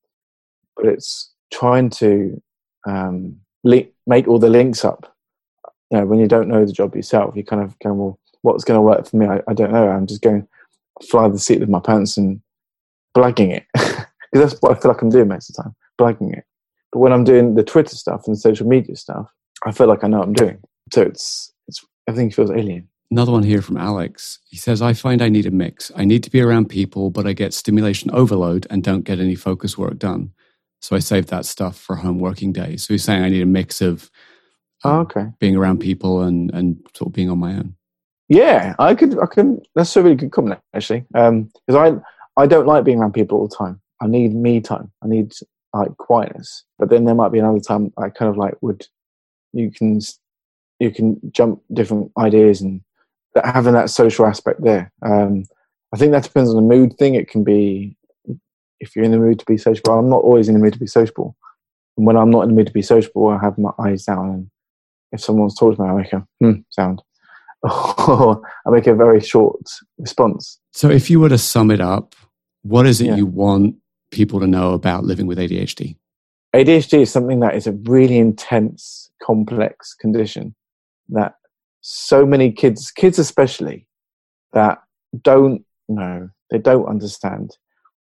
[0.76, 2.43] but it's trying to
[2.87, 5.14] um, link, make all the links up.
[5.91, 8.64] You know, when you don't know the job yourself, you kind of go, well, what's
[8.64, 9.26] going to work for me?
[9.26, 9.89] I, I, don't know.
[9.89, 10.49] I'm just going
[11.09, 12.43] fly the seat with my pants and
[13.16, 16.36] blagging it because that's what I feel like I'm doing most of the time, blagging
[16.36, 16.44] it.
[16.92, 19.30] But when I'm doing the Twitter stuff and the social media stuff,
[19.64, 20.58] I feel like I know what I'm doing.
[20.92, 22.88] So it's it's everything feels alien.
[23.10, 24.38] Another one here from Alex.
[24.48, 25.92] He says, I find I need a mix.
[25.94, 29.34] I need to be around people, but I get stimulation overload and don't get any
[29.34, 30.32] focus work done.
[30.80, 32.84] So I save that stuff for home working days.
[32.84, 34.10] So he's saying I need a mix of
[34.82, 35.26] oh, okay.
[35.40, 37.76] being around people and, and sort of being on my own.
[38.30, 41.04] Yeah, I could, I can, that's a really good comment actually.
[41.14, 42.00] Um, cause I,
[42.37, 43.80] I don't like being around people all the time.
[44.01, 44.91] I need me time.
[45.03, 45.33] I need
[45.74, 48.87] like quietness, but then there might be another time I kind of like would,
[49.53, 50.01] you can,
[50.80, 52.83] you can jump different ideas and
[53.35, 54.93] that having that social aspect there.
[55.03, 55.45] Um,
[55.95, 57.14] I think that depends on the mood thing.
[57.14, 57.97] It can be
[58.80, 59.99] if you're in the mood to be sociable.
[59.99, 61.37] I'm not always in the mood to be sociable.
[61.97, 64.30] And when I'm not in the mood to be sociable, I have my eyes down.
[64.30, 64.51] And
[65.12, 67.03] if someone's talking to me, I make a hmm sound.
[67.64, 69.61] I make a very short
[69.99, 70.59] response.
[70.72, 72.16] So, if you were to sum it up,
[72.62, 73.16] what is it yeah.
[73.16, 73.76] you want
[74.10, 75.96] people to know about living with ADHD?
[76.54, 80.54] ADHD is something that is a really intense, complex condition
[81.08, 81.34] that
[81.80, 83.86] so many kids, kids especially,
[84.52, 84.82] that
[85.22, 87.56] don't know, they don't understand.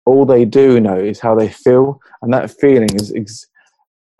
[0.07, 3.47] All they do know is how they feel, and that feeling is, ex-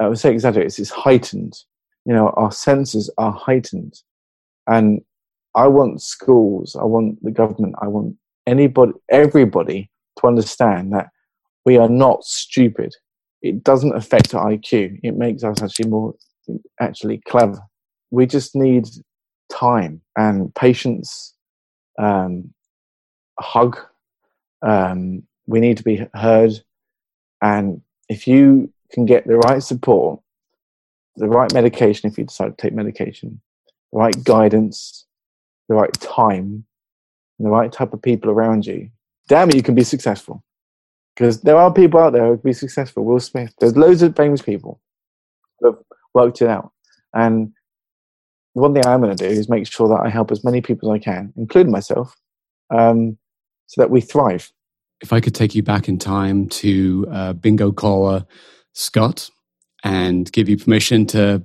[0.01, 1.57] I would say exaggerated, it's heightened.
[2.05, 3.95] You know, our senses are heightened.
[4.67, 5.01] And
[5.55, 8.17] I want schools, I want the government, I want
[8.47, 11.09] anybody, everybody to understand that
[11.65, 12.95] we are not stupid.
[13.43, 15.01] It doesn't affect our IQ.
[15.03, 16.15] It makes us actually more
[16.81, 17.61] actually clever.
[18.11, 18.87] We just need
[19.51, 21.35] time and patience,
[21.99, 22.53] um,
[23.39, 23.79] a hug.
[24.63, 26.53] Um, we need to be heard.
[27.43, 30.21] And if you can get the right support,
[31.17, 33.41] the right medication, if you decide to take medication,
[33.93, 35.07] the right guidance,
[35.69, 36.65] the right time,
[37.39, 38.91] the right type of people around you,
[39.29, 40.43] damn it, you can be successful.
[41.15, 43.05] Because there are people out there who can be successful.
[43.05, 44.81] Will Smith, there's loads of famous people
[45.61, 45.79] who have
[46.15, 46.73] worked it out.
[47.15, 47.53] And
[48.53, 50.93] one thing I'm going to do is make sure that I help as many people
[50.93, 52.15] as I can, including myself,
[52.71, 53.19] um,
[53.67, 54.51] so that we thrive.
[55.03, 58.27] If I could take you back in time to uh, bingo caller
[58.73, 59.31] Scott
[59.85, 61.43] and give you permission to,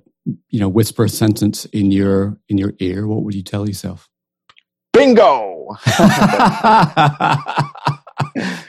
[0.49, 4.09] you know, whisper a sentence in your in your ear, what would you tell yourself?
[4.93, 5.60] Bingo.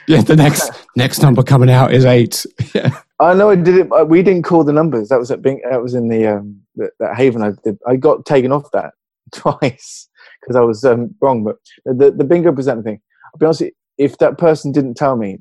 [0.07, 2.45] yeah, the next next number coming out is eight.
[2.73, 2.97] Yeah.
[3.19, 3.91] I know I did it.
[3.91, 5.09] uh, We didn't call the numbers.
[5.09, 7.41] That was at Bing, that was in the um that, that Haven.
[7.41, 7.77] I did.
[7.87, 8.93] I got taken off that
[9.33, 10.09] twice
[10.41, 11.43] because I was um, wrong.
[11.43, 13.01] But the the bingo presenter thing.
[13.33, 13.63] I'll be honest.
[13.97, 15.39] If that person didn't tell me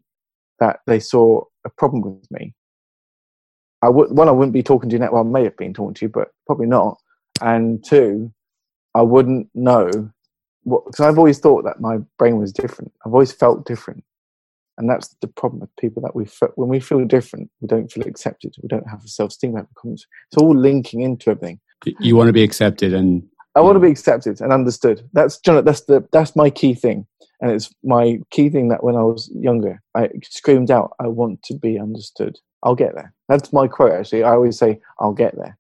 [0.61, 2.55] that they saw a problem with me,
[3.83, 5.11] I would one I wouldn't be talking to you now.
[5.13, 6.99] Well, I may have been talking to you, but probably not.
[7.41, 8.33] And two,
[8.95, 10.11] I wouldn't know
[10.65, 12.93] what because I've always thought that my brain was different.
[13.05, 14.05] I've always felt different.
[14.79, 17.91] And that's the problem with people that we fe- when we feel different we don't
[17.93, 18.55] feel accepted.
[18.63, 20.07] We don't have a self-esteem we have it's
[20.37, 21.61] all linking into everything.
[22.01, 23.23] You want to be accepted, and
[23.55, 25.09] i want to be accepted and understood.
[25.13, 27.07] That's John, that's the that's my key thing.
[27.41, 31.43] And it's my key thing that when i was younger i screamed out i want
[31.45, 32.39] to be understood.
[32.63, 33.13] I'll get there.
[33.29, 34.23] That's my quote actually.
[34.25, 35.59] I always say i'll get there.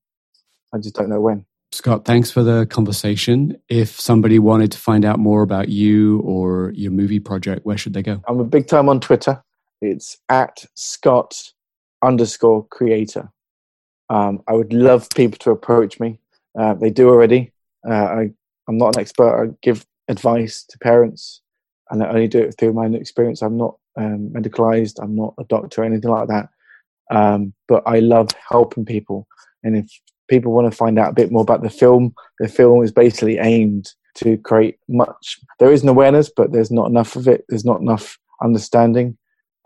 [0.72, 3.56] I just don't know when Scott, thanks for the conversation.
[3.70, 7.94] If somebody wanted to find out more about you or your movie project, where should
[7.94, 8.22] they go?
[8.28, 9.42] i'm a big time on twitter.
[9.80, 11.42] It's at scott
[12.02, 13.32] underscore creator.
[14.10, 16.18] Um, i would love people to approach me.
[16.58, 17.52] Uh, they do already.
[17.88, 18.30] Uh, I,
[18.68, 19.42] i'm not an expert.
[19.42, 21.40] I give advice to parents
[21.90, 23.40] and i only do it through my own experience.
[23.40, 25.02] I'm not um, medicalized.
[25.02, 26.50] I'm not a doctor or anything like that.
[27.10, 29.26] Um, but i love helping people.
[29.64, 29.88] And if
[30.32, 33.38] people want to find out a bit more about the film the film is basically
[33.38, 37.64] aimed to create much there is an awareness but there's not enough of it there's
[37.64, 39.16] not enough understanding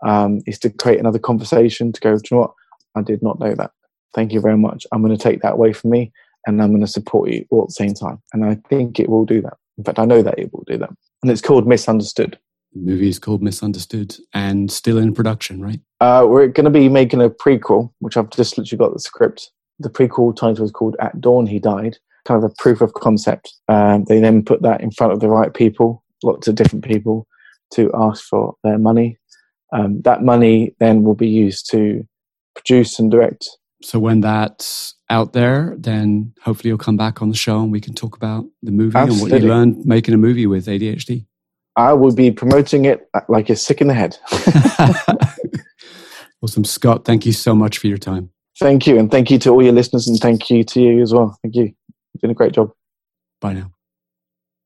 [0.05, 2.53] um, is to create another conversation to go, do you know what?
[2.95, 3.71] I did not know that.
[4.15, 4.85] Thank you very much.
[4.91, 6.11] I'm going to take that away from me
[6.45, 8.21] and I'm going to support you all at the same time.
[8.33, 9.57] And I think it will do that.
[9.77, 10.89] In fact, I know that it will do that.
[11.21, 12.39] And it's called Misunderstood.
[12.73, 15.79] The movie is called Misunderstood and still in production, right?
[16.01, 19.51] Uh, we're going to be making a prequel, which I've just literally got the script.
[19.79, 23.53] The prequel title is called At Dawn He Died, kind of a proof of concept.
[23.67, 27.27] Um, they then put that in front of the right people, lots of different people,
[27.73, 29.17] to ask for their money.
[29.73, 32.07] Um, that money then will be used to
[32.55, 33.47] produce and direct.
[33.83, 37.81] So when that's out there, then hopefully you'll come back on the show and we
[37.81, 41.25] can talk about the movie and what you learned making a movie with ADHD.
[41.75, 44.17] I will be promoting it like you're sick in the head.
[46.41, 46.63] awesome.
[46.63, 48.31] Scott, thank you so much for your time.
[48.59, 48.97] Thank you.
[48.99, 51.37] And thank you to all your listeners and thank you to you as well.
[51.41, 51.63] Thank you.
[51.63, 52.71] You've done a great job.
[53.41, 53.71] Bye now.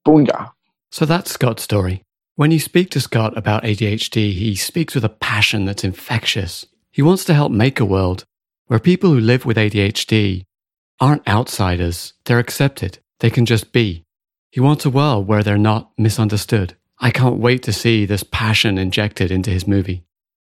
[0.07, 0.51] Boonga.
[0.91, 2.03] So that's Scott's story.
[2.35, 6.65] When you speak to Scott about ADHD, he speaks with a passion that's infectious.
[6.91, 8.25] He wants to help make a world
[8.67, 10.45] where people who live with ADHD
[10.99, 12.99] aren't outsiders, they're accepted.
[13.19, 14.05] They can just be.
[14.49, 16.75] He wants a world where they're not misunderstood.
[16.99, 20.03] I can't wait to see this passion injected into his movie.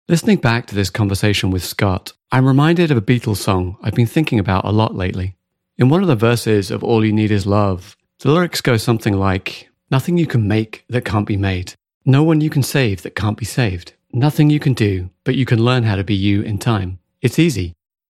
[0.09, 4.07] Listening back to this conversation with Scott, I'm reminded of a Beatles song I've been
[4.07, 5.35] thinking about a lot lately.
[5.77, 9.15] In one of the verses of All You Need Is Love, the lyrics go something
[9.15, 11.73] like Nothing you can make that can't be made.
[12.05, 13.95] No one you can save that can't be saved.
[14.13, 16.99] Nothing you can do, but you can learn how to be you in time.
[17.21, 17.73] It's easy.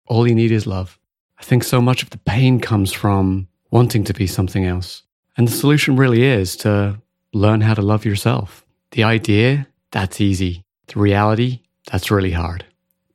[0.07, 0.97] All you need is love.
[1.41, 5.03] I think so much of the pain comes from wanting to be something else.
[5.37, 7.01] And the solution really is to
[7.33, 8.65] learn how to love yourself.
[8.93, 10.63] The idea, that's easy.
[10.87, 12.65] The reality, that's really hard.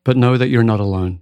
[0.04, 1.22] But know that you're not alone.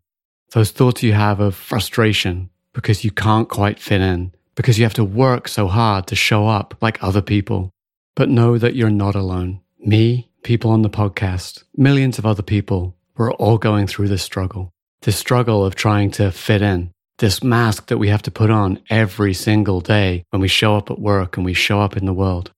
[0.51, 4.93] Those thoughts you have of frustration because you can't quite fit in, because you have
[4.95, 7.71] to work so hard to show up like other people.
[8.15, 9.61] But know that you're not alone.
[9.79, 14.71] Me, people on the podcast, millions of other people, we're all going through this struggle.
[15.01, 16.91] This struggle of trying to fit in.
[17.19, 20.89] This mask that we have to put on every single day when we show up
[20.89, 22.51] at work and we show up in the world.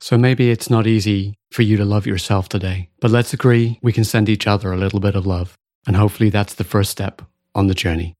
[0.00, 3.92] So maybe it's not easy for you to love yourself today, but let's agree we
[3.92, 5.56] can send each other a little bit of love.
[5.86, 7.22] And hopefully that's the first step
[7.54, 8.14] on the journey.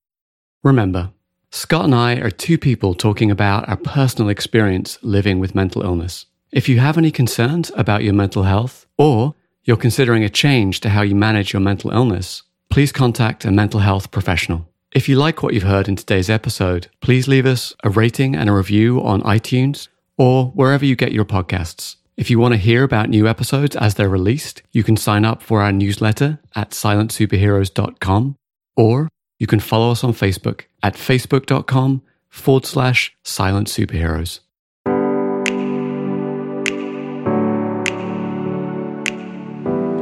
[0.65, 1.13] Remember,
[1.51, 6.27] Scott and I are two people talking about our personal experience living with mental illness.
[6.51, 10.89] If you have any concerns about your mental health or you're considering a change to
[10.89, 14.69] how you manage your mental illness, please contact a mental health professional.
[14.93, 18.49] If you like what you've heard in today's episode, please leave us a rating and
[18.49, 19.89] a review on iTunes
[20.19, 21.97] or wherever you get your podcasts.
[22.19, 25.41] If you want to hear about new episodes as they're released, you can sign up
[25.41, 28.35] for our newsletter at silentsuperheroes.com
[28.77, 29.09] or
[29.39, 34.41] you can follow us on Facebook at facebook.com forward slash silent superheroes.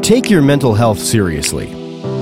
[0.03, 1.69] Take your mental health seriously.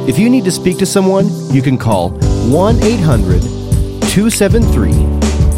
[0.09, 2.11] If you need to speak to someone, you can call
[2.51, 4.90] 1 800 273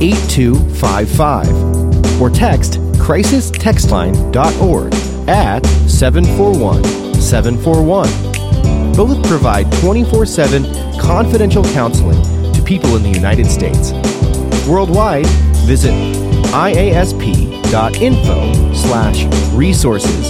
[0.01, 1.76] 8255
[2.21, 4.95] or text crisistextline.org
[5.29, 8.93] at 741 741.
[8.95, 10.65] Both provide 24 7
[10.99, 13.93] confidential counseling to people in the United States.
[14.67, 15.27] Worldwide,
[15.67, 15.93] visit
[16.53, 17.63] iasp.info
[18.73, 20.29] slash resources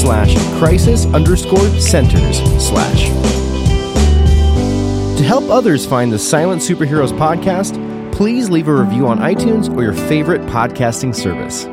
[0.00, 3.08] slash crisis underscore centers slash.
[5.18, 7.76] To help others find the Silent Superheroes podcast,
[8.18, 11.66] please leave a review on iTunes or your favorite podcasting service.